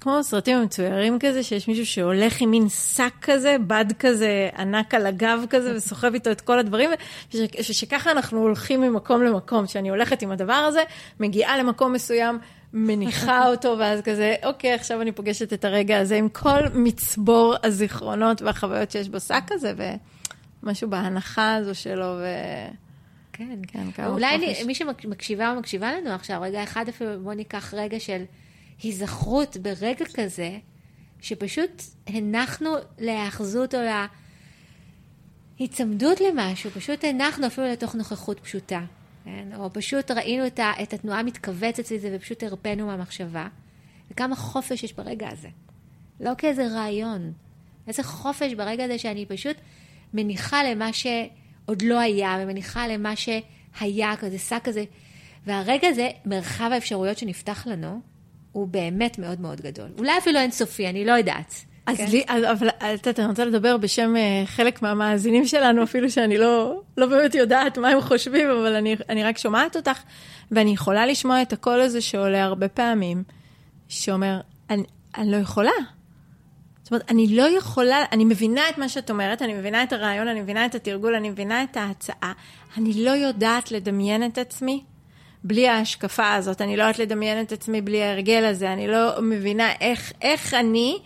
כמו 0.00 0.22
סרטים 0.22 0.56
המצוירים 0.56 1.18
כזה, 1.20 1.42
שיש 1.42 1.68
מישהו 1.68 1.86
שהולך 1.86 2.40
עם 2.40 2.50
מין 2.50 2.68
שק 2.68 3.12
כזה, 3.22 3.56
בד 3.66 3.84
כזה 3.98 4.48
ענק 4.58 4.94
על 4.94 5.06
הגב 5.06 5.44
כזה, 5.50 5.76
וסוחב 5.76 6.14
איתו 6.14 6.30
את 6.30 6.40
כל 6.40 6.58
הדברים, 6.58 6.90
וש- 7.34 7.70
ושככה 7.70 8.10
אנחנו 8.10 8.40
הולכים 8.40 8.80
ממקום 8.80 9.22
למקום. 9.22 9.66
שאני 9.66 9.90
הולכת 9.90 10.22
עם 10.22 10.30
הדבר 10.30 10.52
הזה, 10.52 10.82
מגיעה 11.20 11.58
למקום 11.58 11.92
מסוים, 11.92 12.38
מניחה 12.72 13.46
אותו, 13.50 13.76
ואז 13.78 14.00
כזה, 14.00 14.34
אוקיי, 14.44 14.72
עכשיו 14.72 15.02
אני 15.02 15.12
פוגשת 15.12 15.52
את 15.52 15.64
הרגע 15.64 15.98
הזה 15.98 16.16
עם 16.16 16.28
כל 16.28 16.60
מצבור 16.74 17.54
הזיכרונות 17.62 18.42
והחוויות 18.42 18.90
שיש 18.90 19.08
בשק 19.08 19.42
הזה, 19.50 19.72
ומשהו 20.62 20.90
בהנחה 20.90 21.54
הזו 21.54 21.74
שלו, 21.74 22.04
ו... 22.04 22.24
כן, 23.32 23.58
כן, 23.68 23.90
כמה 23.92 24.06
אולי. 24.06 24.34
אני, 24.34 24.64
מי 24.66 24.74
שמקשיבה 24.74 25.50
או 25.50 25.58
מקשיבה 25.58 25.92
לנו 25.92 26.10
עכשיו, 26.10 26.42
רגע 26.42 26.62
אחד 26.62 26.84
אפילו, 26.88 27.10
בואו 27.22 27.34
ניקח 27.34 27.74
רגע 27.74 28.00
של 28.00 28.22
היזכרות 28.82 29.56
ברגע 29.56 30.04
כזה, 30.14 30.58
שפשוט 31.20 31.82
הנחנו 32.06 32.70
להיאחזות 32.98 33.74
או 33.74 33.80
להיצמדות 35.58 36.20
למשהו, 36.20 36.70
פשוט 36.70 37.04
הנחנו 37.04 37.46
אפילו 37.46 37.66
לתוך 37.66 37.94
נוכחות 37.94 38.40
פשוטה. 38.40 38.84
כן? 39.24 39.48
או 39.56 39.72
פשוט 39.72 40.10
ראינו 40.10 40.46
את, 40.46 40.58
ה, 40.58 40.72
את 40.82 40.92
התנועה 40.92 41.22
מתכווצת 41.22 41.86
סביב 41.86 42.00
זה 42.00 42.12
ופשוט 42.16 42.42
הרפאנו 42.42 42.86
מהמחשבה. 42.86 43.48
וכמה 44.10 44.36
חופש 44.36 44.82
יש 44.82 44.92
ברגע 44.92 45.28
הזה. 45.28 45.48
לא 46.20 46.30
כאיזה 46.38 46.66
רעיון. 46.66 47.32
איזה 47.86 48.02
חופש 48.02 48.52
ברגע 48.52 48.84
הזה 48.84 48.98
שאני 48.98 49.26
פשוט 49.26 49.56
מניחה 50.14 50.64
למה 50.64 50.92
שעוד 50.92 51.82
לא 51.82 51.98
היה, 51.98 52.36
ומניחה 52.40 52.88
למה 52.88 53.12
שהיה, 53.16 54.16
כזה 54.16 54.38
שק 54.38 54.60
כזה. 54.64 54.84
והרגע 55.46 55.88
הזה, 55.88 56.10
מרחב 56.24 56.70
האפשרויות 56.72 57.18
שנפתח 57.18 57.66
לנו, 57.66 58.00
הוא 58.54 58.68
באמת 58.68 59.18
מאוד 59.18 59.40
מאוד 59.40 59.60
גדול. 59.60 59.88
אולי 59.98 60.18
אפילו 60.18 60.38
אינסופי, 60.38 60.88
אני 60.88 61.04
לא 61.04 61.12
יודעת. 61.12 61.54
אז 61.86 61.96
כן? 61.96 62.06
לי, 62.10 62.24
אבל 62.28 62.68
את 62.68 63.06
יודעת, 63.06 63.18
אני 63.20 63.28
רוצה 63.28 63.44
לדבר 63.44 63.76
בשם 63.76 64.16
אה, 64.16 64.42
חלק 64.46 64.82
מהמאזינים 64.82 65.46
שלנו, 65.46 65.82
אפילו 65.82 66.10
שאני 66.10 66.38
לא, 66.38 66.80
לא 66.96 67.06
באמת 67.06 67.34
יודעת 67.34 67.78
מה 67.78 67.88
הם 67.88 68.00
חושבים, 68.00 68.50
אבל 68.50 68.74
אני, 68.74 68.96
אני 69.08 69.24
רק 69.24 69.38
שומעת 69.38 69.76
אותך, 69.76 70.02
ואני 70.50 70.70
יכולה 70.70 71.06
לשמוע 71.06 71.42
את 71.42 71.52
הקול 71.52 71.80
הזה 71.80 72.00
שעולה 72.00 72.44
הרבה 72.44 72.68
פעמים, 72.68 73.22
שאומר, 73.88 74.40
אני, 74.70 74.82
אני 75.16 75.30
לא 75.30 75.36
יכולה. 75.36 75.70
זאת 76.82 76.90
אומרת, 76.90 77.10
אני 77.10 77.36
לא 77.36 77.58
יכולה, 77.58 78.04
אני 78.12 78.24
מבינה 78.24 78.68
את 78.68 78.78
מה 78.78 78.88
שאת 78.88 79.10
אומרת, 79.10 79.42
אני 79.42 79.54
מבינה 79.54 79.82
את 79.82 79.92
הרעיון, 79.92 80.28
אני 80.28 80.40
מבינה 80.40 80.66
את 80.66 80.74
התרגול, 80.74 81.14
אני 81.14 81.30
מבינה 81.30 81.62
את 81.62 81.76
ההצעה. 81.76 82.32
אני 82.76 83.04
לא 83.04 83.10
יודעת 83.10 83.72
לדמיין 83.72 84.26
את 84.26 84.38
עצמי 84.38 84.84
בלי 85.44 85.68
ההשקפה 85.68 86.34
הזאת, 86.34 86.60
אני 86.60 86.76
לא 86.76 86.82
יודעת 86.82 86.98
לדמיין 86.98 87.40
את 87.40 87.52
עצמי 87.52 87.80
בלי 87.80 88.02
ההרגל 88.02 88.44
הזה, 88.44 88.72
אני 88.72 88.88
לא 88.88 89.10
מבינה 89.22 89.72
איך, 89.80 90.12
איך 90.22 90.54
אני, 90.54 90.98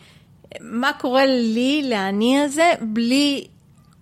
מה 0.60 0.90
קורה 1.00 1.26
לי, 1.26 1.86
לאני 1.90 2.40
הזה, 2.40 2.72
בלי 2.80 3.46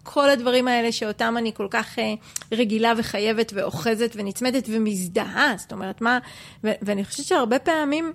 כל 0.03 0.31
הדברים 0.31 0.69
האלה 0.69 0.93
שאותם 0.93 1.35
אני 1.39 1.53
כל 1.55 1.67
כך 1.71 1.99
אה, 1.99 2.15
רגילה 2.53 2.93
וחייבת 2.97 3.53
ואוחזת 3.55 4.13
ונצמדת 4.15 4.65
ומזדהה. 4.69 5.55
זאת 5.57 5.73
אומרת, 5.73 6.01
מה, 6.01 6.19
ו- 6.65 6.73
ואני 6.83 7.05
חושבת 7.05 7.27
שהרבה 7.27 7.59
פעמים 7.59 8.13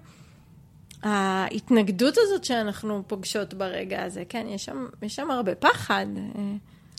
ההתנגדות 1.04 2.16
הזאת 2.18 2.44
שאנחנו 2.44 3.04
פוגשות 3.08 3.54
ברגע 3.54 4.04
הזה, 4.04 4.24
כן, 4.30 4.46
יש 4.50 4.66
שם, 4.66 4.86
יש 5.02 5.16
שם 5.16 5.32
הרבה 5.32 5.56
פחד. 5.56 6.06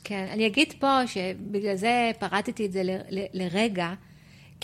כן, 0.04 0.26
אני 0.30 0.46
אגיד 0.46 0.72
פה 0.78 1.06
שבגלל 1.06 1.76
זה 1.76 2.10
פרטתי 2.18 2.66
את 2.66 2.72
זה 2.72 2.82
ל, 2.82 2.90
ל, 3.10 3.24
לרגע, 3.32 3.92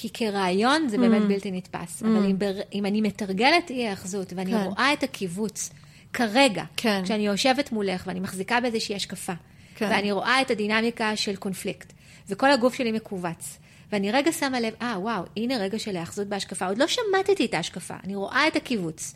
כי 0.00 0.08
כרעיון 0.14 0.88
זה 0.88 0.98
באמת 0.98 1.22
בלתי 1.22 1.50
נתפס. 1.50 2.02
אבל 2.02 2.24
אם, 2.24 2.38
בר, 2.38 2.52
אם 2.74 2.86
אני 2.86 3.00
מתרגלת 3.00 3.70
אי 3.70 3.88
האחזות 3.88 4.32
ואני 4.36 4.50
כן. 4.50 4.62
רואה 4.62 4.92
את 4.92 5.02
הקיבוץ 5.02 5.70
כרגע, 6.12 6.64
כן. 6.76 7.00
כשאני 7.04 7.26
יושבת 7.26 7.72
מולך 7.72 8.04
ואני 8.06 8.20
מחזיקה 8.20 8.60
באיזושהי 8.60 8.94
השקפה, 8.94 9.32
כן. 9.74 9.88
ואני 9.90 10.12
רואה 10.12 10.40
את 10.40 10.50
הדינמיקה 10.50 11.16
של 11.16 11.36
קונפליקט, 11.36 11.92
וכל 12.28 12.50
הגוף 12.50 12.74
שלי 12.74 12.92
מכווץ, 12.92 13.58
ואני 13.92 14.12
רגע 14.12 14.32
שמה 14.32 14.60
לב, 14.60 14.74
אה, 14.82 14.94
וואו, 14.98 15.22
הנה 15.36 15.56
רגע 15.56 15.78
של 15.78 15.96
היאחזות 15.96 16.28
בהשקפה. 16.28 16.66
עוד 16.66 16.78
לא 16.78 16.86
שמטתי 16.86 17.44
את 17.44 17.54
ההשקפה, 17.54 17.94
אני 18.04 18.14
רואה 18.14 18.48
את 18.48 18.56
הקיבוץ. 18.56 19.14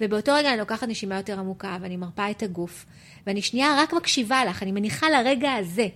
ובאותו 0.00 0.32
רגע 0.34 0.50
אני 0.50 0.58
לוקחת 0.58 0.88
נשימה 0.88 1.16
יותר 1.16 1.38
עמוקה, 1.38 1.76
ואני 1.80 1.96
מרפה 1.96 2.30
את 2.30 2.42
הגוף, 2.42 2.86
ואני 3.26 3.42
שנייה 3.42 3.76
רק 3.78 3.92
מקשיבה 3.92 4.44
לך, 4.44 4.62
אני 4.62 4.72
מניחה 4.72 5.10
לרגע 5.10 5.52
הזה. 5.52 5.86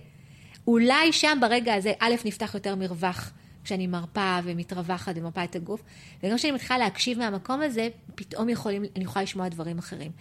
אולי 0.67 1.11
שם 1.11 1.37
ברגע 1.41 1.73
הזה, 1.73 1.93
א', 1.99 2.13
נפתח 2.25 2.51
יותר 2.53 2.75
מרווח 2.75 3.31
כשאני 3.63 3.87
מרפה 3.87 4.39
ומתרווחת 4.43 5.13
ומרפה 5.15 5.43
את 5.43 5.55
הגוף, 5.55 5.83
וגם 6.23 6.35
כשאני 6.35 6.51
מתחילה 6.51 6.79
להקשיב 6.79 7.19
מהמקום 7.19 7.61
הזה, 7.61 7.89
פתאום 8.15 8.49
יכולים, 8.49 8.83
אני 8.95 9.03
יכולה 9.03 9.23
לשמוע 9.23 9.49
דברים 9.49 9.77
אחרים. 9.77 10.11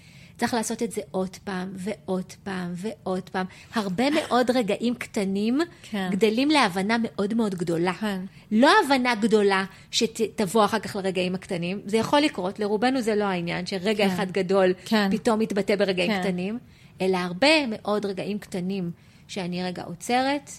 צריך 0.41 0.55
לעשות 0.55 0.83
את 0.83 0.93
זה 0.93 1.01
עוד 1.11 1.37
פעם 1.45 1.73
ועוד 1.75 2.33
פעם 2.45 2.73
ועוד 2.75 3.29
פעם. 3.29 3.47
הרבה 3.75 4.11
מאוד 4.11 4.51
רגעים 4.51 4.95
קטנים 4.95 5.59
כן. 5.83 6.09
גדלים 6.11 6.51
להבנה 6.51 6.97
מאוד 7.03 7.35
מאוד 7.35 7.55
גדולה. 7.55 7.93
כן. 7.93 8.21
לא 8.51 8.71
הבנה 8.85 9.15
גדולה 9.15 9.65
שתבוא 9.91 10.65
אחר 10.65 10.79
כך 10.79 10.97
לרגעים 10.97 11.35
הקטנים, 11.35 11.81
זה 11.87 11.97
יכול 11.97 12.21
לקרות, 12.21 12.59
לרובנו 12.59 13.01
זה 13.01 13.15
לא 13.15 13.25
העניין, 13.25 13.67
שרגע 13.67 14.09
כן. 14.09 14.15
אחד 14.15 14.31
גדול 14.31 14.73
כן. 14.85 15.09
פתאום 15.11 15.39
מתבטא 15.39 15.77
ברגעים 15.77 16.11
כן. 16.11 16.21
קטנים, 16.21 16.59
אלא 17.01 17.17
הרבה 17.17 17.67
מאוד 17.69 18.07
רגעים 18.07 18.39
קטנים 18.39 18.91
שאני 19.29 19.63
רגע 19.65 19.83
עוצרת, 19.83 20.51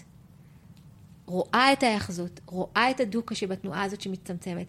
רואה 1.31 1.73
את 1.73 1.83
ההאחזות, 1.83 2.39
רואה 2.45 2.91
את 2.91 2.99
הדוקה 2.99 3.35
שבתנועה 3.35 3.83
הזאת 3.83 4.01
שמצטמצמת, 4.01 4.67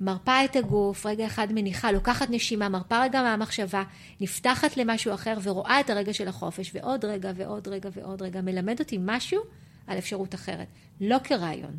מרפה 0.00 0.44
את 0.44 0.56
הגוף, 0.56 1.06
רגע 1.06 1.26
אחד 1.26 1.52
מניחה, 1.52 1.92
לוקחת 1.92 2.30
נשימה, 2.30 2.68
מרפה 2.68 3.02
רגע 3.02 3.22
מהמחשבה, 3.22 3.82
נפתחת 4.20 4.76
למשהו 4.76 5.14
אחר 5.14 5.38
ורואה 5.42 5.80
את 5.80 5.90
הרגע 5.90 6.12
של 6.12 6.28
החופש, 6.28 6.70
ועוד 6.74 7.04
רגע 7.04 7.32
ועוד 7.36 7.68
רגע 7.68 7.88
ועוד 7.92 8.22
רגע, 8.22 8.40
מלמד 8.40 8.80
אותי 8.80 8.98
משהו 9.00 9.40
על 9.86 9.98
אפשרות 9.98 10.34
אחרת, 10.34 10.66
לא 11.00 11.16
כרעיון. 11.24 11.78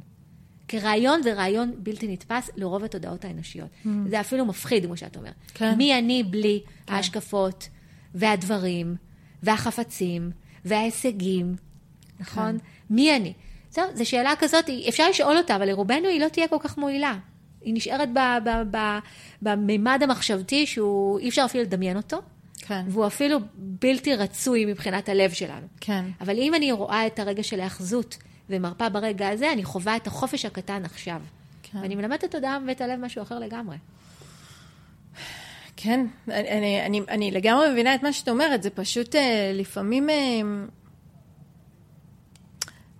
כרעיון 0.68 1.24
זה 1.24 1.34
רעיון 1.34 1.74
בלתי 1.78 2.08
נתפס 2.08 2.50
לרוב 2.56 2.84
התודעות 2.84 3.26
האנושיות. 3.26 3.70
Mm. 3.86 3.90
זה 4.10 4.20
אפילו 4.20 4.46
מפחיד, 4.46 4.86
כמו 4.86 4.98
שאת 4.98 5.18
אומרת. 5.18 5.34
כן. 5.54 5.78
מי 5.78 6.00
אני 6.00 6.24
בלי 6.24 6.62
כן. 6.86 6.94
ההשקפות 6.94 7.70
והדברים 8.16 8.96
והחפצים 9.44 10.32
וההישגים, 10.66 11.56
נכון? 12.20 12.58
כן. 12.60 12.66
מי 12.90 13.16
אני? 13.16 13.34
זהו, 13.80 13.98
זו 13.98 14.10
שאלה 14.10 14.34
כזאת, 14.40 14.66
אפשר 14.90 15.10
לשאול 15.10 15.38
אותה, 15.38 15.56
אבל 15.56 15.68
לרובנו 15.68 16.08
היא 16.08 16.22
לא 16.22 16.28
תהיה 16.28 16.48
כל 16.48 16.58
כך 16.60 16.78
מועילה. 16.78 17.16
היא 17.62 17.74
נשארת 17.74 18.10
בממד 19.42 20.00
המחשבתי 20.04 20.66
שהוא, 20.66 21.20
אי 21.20 21.30
אפשר 21.30 21.46
אפילו 21.46 21.64
לדמיין 21.64 21.98
אותו, 21.98 22.22
כן, 22.62 22.86
והוא 22.88 23.08
אפילו 23.08 23.40
בלתי 23.56 24.16
רצוי 24.16 24.66
מבחינת 24.66 25.10
הלב 25.10 25.32
שלנו. 25.32 25.68
כן. 25.82 26.06
אבל 26.22 26.38
אם 26.38 26.56
אני 26.56 26.72
רואה 26.72 27.08
את 27.08 27.20
הרגע 27.20 27.44
של 27.44 27.60
ההאחזות 27.60 28.18
ומרפה 28.50 28.90
ברגע 28.90 29.30
הזה, 29.30 29.52
אני 29.52 29.64
חווה 29.64 29.96
את 29.96 30.08
החופש 30.08 30.46
הקטן 30.46 30.86
עכשיו. 30.86 31.22
כן. 31.64 31.78
ואני 31.82 31.96
מלמדת 31.96 32.24
את 32.24 32.36
הדם 32.36 32.64
ואת 32.68 32.82
הלב 32.82 33.00
משהו 33.00 33.22
אחר 33.22 33.40
לגמרי. 33.40 33.78
כן, 35.78 36.06
אני, 36.28 36.52
אני, 36.52 36.86
אני, 36.86 37.02
אני 37.10 37.32
לגמרי 37.32 37.72
מבינה 37.72 37.96
את 37.96 38.04
מה 38.04 38.14
שאת 38.14 38.30
אומרת, 38.30 38.64
זה 38.64 38.70
פשוט 38.70 39.16
אה, 39.16 39.52
לפעמים 39.54 40.10
אה, 40.10 40.16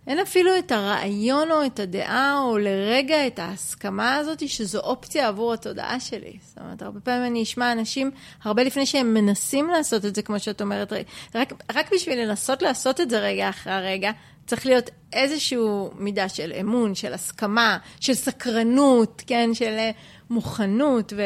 אין 0.10 0.20
אפילו 0.20 0.58
את 0.60 0.72
הרעיון 0.72 1.52
או 1.52 1.66
את 1.66 1.80
הדעה 1.80 2.42
או 2.44 2.58
לרגע 2.58 3.28
את 3.28 3.40
ההסכמה 3.40 4.16
הזאת 4.16 4.50
שזו 4.50 4.80
אופציה 4.80 5.28
עבור 5.28 5.54
התודעה 5.54 6.00
שלי. 6.00 6.38
זאת 6.42 6.58
אומרת, 6.58 6.82
הרבה 6.82 7.00
פעמים 7.00 7.26
אני 7.32 7.44
אשמע 7.44 7.72
אנשים, 7.72 8.12
הרבה 8.44 8.64
לפני 8.64 8.86
שהם 8.86 9.14
מנסים 9.14 9.70
לעשות 9.70 10.06
את 10.06 10.16
זה, 10.16 10.22
כמו 10.22 10.40
שאת 10.40 10.62
אומרת, 10.62 10.94
רק, 11.36 11.54
רק 11.76 11.94
בשביל 11.94 12.22
לנסות 12.22 12.62
לעשות 12.62 13.02
את 13.02 13.10
זה 13.10 13.20
רגע 13.20 13.50
אחרי 13.50 13.74
הרגע, 13.74 14.12
צריך 14.48 14.66
להיות 14.66 14.90
איזושהי 15.14 15.60
מידה 15.96 16.30
של 16.30 16.54
אמון, 16.60 16.96
של 16.96 17.14
הסכמה, 17.14 17.78
של 18.00 18.14
סקרנות, 18.14 19.24
כן, 19.28 19.50
של 19.54 19.76
אה, 19.78 19.92
מוכנות, 20.30 21.14
ו... 21.18 21.22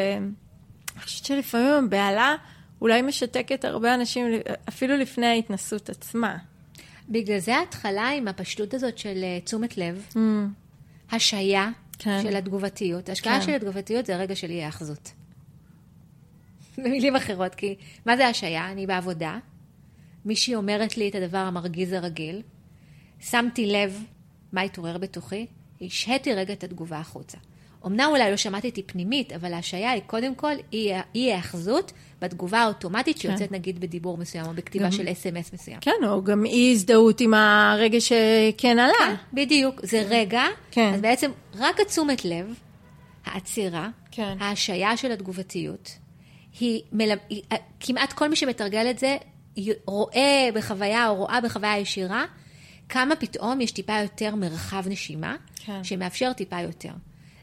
אני 0.94 1.02
חושבת 1.02 1.24
שלפעמים 1.24 1.84
הבהלה 1.84 2.34
אולי 2.80 3.02
משתקת 3.02 3.64
הרבה 3.64 3.94
אנשים, 3.94 4.26
אפילו 4.68 4.96
לפני 4.96 5.26
ההתנסות 5.26 5.90
עצמה. 5.90 6.36
בגלל 7.08 7.38
זה 7.38 7.56
ההתחלה 7.56 8.08
עם 8.08 8.28
הפשטות 8.28 8.74
הזאת 8.74 8.98
של 8.98 9.20
אה, 9.22 9.40
תשומת 9.44 9.78
לב, 9.78 10.06
השהיה 11.10 11.70
כן. 11.98 12.22
של 12.22 12.36
התגובתיות. 12.36 13.08
השקעה 13.08 13.40
כן. 13.40 13.46
של 13.46 13.54
התגובתיות 13.54 14.06
זה 14.06 14.14
הרגע 14.14 14.36
של 14.36 14.50
אי 14.50 14.62
האחזות. 14.62 15.12
במילים 16.78 17.16
אחרות, 17.16 17.54
כי 17.54 17.74
מה 18.06 18.16
זה 18.16 18.28
השהיה? 18.28 18.70
אני 18.70 18.86
בעבודה, 18.86 19.38
מישהי 20.24 20.54
אומרת 20.54 20.96
לי 20.96 21.08
את 21.08 21.14
הדבר 21.14 21.38
המרגיז 21.38 21.92
הרגיל, 21.92 22.42
שמתי 23.20 23.66
לב 23.66 24.04
מה 24.52 24.60
התעורר 24.60 24.98
בתוכי, 24.98 25.46
השהיתי 25.80 26.34
רגע 26.34 26.52
את 26.52 26.64
התגובה 26.64 26.98
החוצה. 26.98 27.38
אמנם 27.86 28.06
אולי 28.10 28.30
לא 28.30 28.36
אותי 28.54 28.82
פנימית, 28.82 29.32
אבל 29.32 29.52
ההשעיה 29.52 29.90
היא 29.90 30.02
קודם 30.06 30.34
כל 30.34 30.52
אי 31.14 31.32
ההאחזות 31.32 31.92
בתגובה 32.20 32.58
האוטומטית 32.58 33.18
שיוצאת 33.18 33.48
כן. 33.48 33.54
נגיד 33.54 33.80
בדיבור 33.80 34.18
מסוים, 34.18 34.46
או 34.46 34.52
בכתיבה 34.54 34.84
גם, 34.84 34.92
של 34.92 35.08
אס.אם.אס 35.12 35.52
מסוים. 35.52 35.78
כן, 35.80 36.04
או 36.08 36.24
גם 36.24 36.46
אי 36.46 36.72
הזדהות 36.72 37.20
עם 37.20 37.34
הרגע 37.34 38.00
שכן 38.00 38.78
עלה. 38.78 38.92
כן, 38.98 39.14
בדיוק, 39.32 39.80
זה 39.82 40.02
רגע, 40.08 40.42
כן. 40.70 40.94
אז 40.94 41.00
בעצם 41.00 41.30
רק 41.54 41.80
התשומת 41.80 42.24
לב, 42.24 42.54
העצירה, 43.24 43.88
כן. 44.10 44.36
ההשעיה 44.40 44.96
של 44.96 45.12
התגובתיות, 45.12 45.90
היא, 46.60 46.82
מלמ... 46.92 47.18
היא, 47.28 47.42
כמעט 47.80 48.12
כל 48.12 48.28
מי 48.28 48.36
שמתרגל 48.36 48.90
את 48.90 48.98
זה, 48.98 49.16
רואה 49.86 50.48
בחוויה 50.54 51.08
או 51.08 51.14
רואה 51.14 51.40
בחוויה 51.40 51.78
ישירה, 51.78 52.24
כמה 52.88 53.16
פתאום 53.16 53.60
יש 53.60 53.70
טיפה 53.70 54.00
יותר 54.02 54.34
מרחב 54.34 54.84
נשימה, 54.88 55.36
כן. 55.56 55.84
שמאפשר 55.84 56.32
טיפה 56.32 56.60
יותר. 56.60 56.90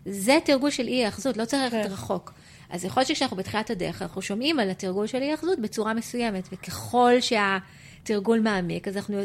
זה 0.06 0.38
תרגול 0.46 0.70
של 0.70 0.88
אי 0.88 1.06
האחזות, 1.06 1.38
לא 1.38 1.46
צריך 1.46 1.62
ללכת 1.74 1.88
כן. 1.88 1.94
רחוק. 1.94 2.34
אז 2.70 2.86
יכול 2.86 3.02
להיות 3.02 3.08
שכשאנחנו 3.08 3.38
בתחילת 3.38 3.70
הדרך, 3.70 4.02
אנחנו 4.02 4.22
שומעים 4.22 4.60
על 4.60 4.70
התרגול 4.70 5.08
של 5.08 5.22
אי 5.22 5.32
האחזות 5.32 5.60
בצורה 5.60 5.94
מסוימת, 5.94 6.50
וככל 6.52 7.14
שהתרגול 7.20 8.40
מעמיק, 8.40 8.88
אז 8.88 8.98
אנחנו, 8.98 9.18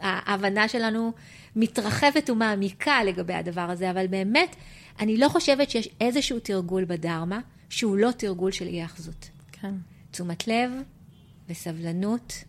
ההבנה 0.00 0.68
שלנו 0.68 1.12
מתרחבת 1.56 2.30
ומעמיקה 2.30 3.04
לגבי 3.04 3.34
הדבר 3.34 3.60
הזה, 3.60 3.90
אבל 3.90 4.06
באמת, 4.06 4.56
אני 5.00 5.16
לא 5.16 5.28
חושבת 5.28 5.70
שיש 5.70 5.88
איזשהו 6.00 6.40
תרגול 6.40 6.84
בדרמה 6.84 7.40
שהוא 7.68 7.96
לא 7.96 8.10
תרגול 8.10 8.52
של 8.52 8.66
אי 8.66 8.82
האחזות. 8.82 9.28
כן. 9.52 9.74
תשומת 10.10 10.48
לב 10.48 10.70
וסבלנות 11.48 12.44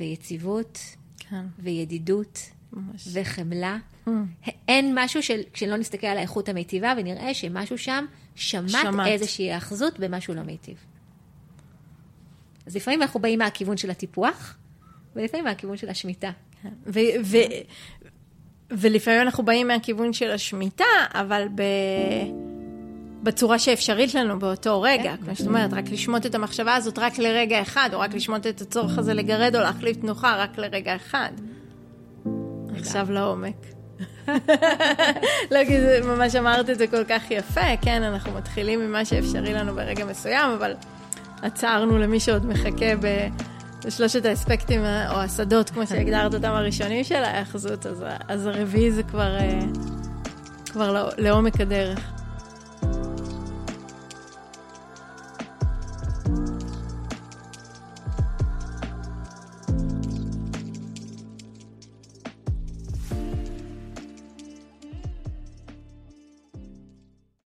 ויציבות 0.00 0.78
כן. 1.18 1.46
וידידות 1.58 2.38
ממש. 2.72 3.08
וחמלה. 3.12 3.78
Mm. 4.06 4.10
אין 4.68 4.92
משהו 4.98 5.22
של, 5.22 5.40
כשלא 5.52 5.76
נסתכל 5.76 6.06
על 6.06 6.16
האיכות 6.18 6.48
המיטיבה 6.48 6.94
ונראה 6.96 7.34
שמשהו 7.34 7.78
שם 7.78 8.04
שמט, 8.34 8.70
שמט. 8.70 9.06
איזושהי 9.06 9.52
האחזות 9.52 9.98
במשהו 9.98 10.34
לא 10.34 10.42
מיטיב. 10.42 10.76
אז 12.66 12.76
לפעמים 12.76 13.02
אנחנו 13.02 13.20
באים 13.20 13.38
מהכיוון 13.38 13.76
של 13.76 13.90
הטיפוח, 13.90 14.56
ולפעמים 15.16 15.44
מהכיוון 15.44 15.76
של 15.76 15.88
השמיטה. 15.88 16.30
כן. 16.62 16.68
ו- 16.86 17.00
ו- 17.24 17.38
ולפעמים 18.70 19.20
אנחנו 19.20 19.44
באים 19.44 19.68
מהכיוון 19.68 20.12
של 20.12 20.30
השמיטה, 20.30 20.84
אבל 21.14 21.48
ב... 21.54 21.62
בצורה 23.22 23.58
שאפשרית 23.58 24.14
לנו 24.14 24.38
באותו 24.38 24.82
רגע. 24.82 25.14
כמו 25.24 25.36
שאת 25.36 25.46
אומרת, 25.46 25.72
רק 25.72 25.90
לשמוט 25.90 26.26
את 26.26 26.34
המחשבה 26.34 26.74
הזאת 26.74 26.98
רק 26.98 27.18
לרגע 27.18 27.62
אחד, 27.62 27.90
או 27.92 28.00
רק 28.00 28.14
לשמוט 28.14 28.46
את 28.46 28.60
הצורך 28.60 28.98
הזה 28.98 29.14
לגרד 29.14 29.56
או 29.56 29.60
להחליף 29.60 29.96
תנוחה 29.96 30.36
רק 30.36 30.58
לרגע 30.58 30.96
אחד. 30.96 31.30
עכשיו 32.76 33.12
לעומק. 33.12 33.73
לא, 35.50 35.64
כי 35.66 35.80
זה, 35.80 36.00
ממש 36.04 36.34
אמרת 36.34 36.70
את 36.70 36.78
זה 36.78 36.86
כל 36.86 37.04
כך 37.04 37.30
יפה, 37.30 37.76
כן, 37.82 38.02
אנחנו 38.02 38.32
מתחילים 38.32 38.80
ממה 38.80 39.04
שאפשרי 39.04 39.54
לנו 39.54 39.74
ברגע 39.74 40.04
מסוים, 40.04 40.50
אבל 40.50 40.74
עצרנו 41.42 41.98
למי 41.98 42.20
שעוד 42.20 42.46
מחכה 42.46 42.96
ב... 43.00 43.28
בשלושת 43.86 44.24
האספקטים 44.24 44.80
או 44.80 45.16
השדות, 45.20 45.70
כמו 45.70 45.86
שהגדרת 45.86 46.34
אותם 46.34 46.50
הראשונים 46.50 47.04
של 47.04 47.24
ההאחזות, 47.24 47.86
אז, 47.86 48.04
אז 48.28 48.46
הרביעי 48.46 48.92
זה 48.92 49.02
כבר, 49.02 49.36
אה, 49.36 49.60
כבר 50.72 51.08
לעומק 51.18 51.60
הדרך. 51.60 52.23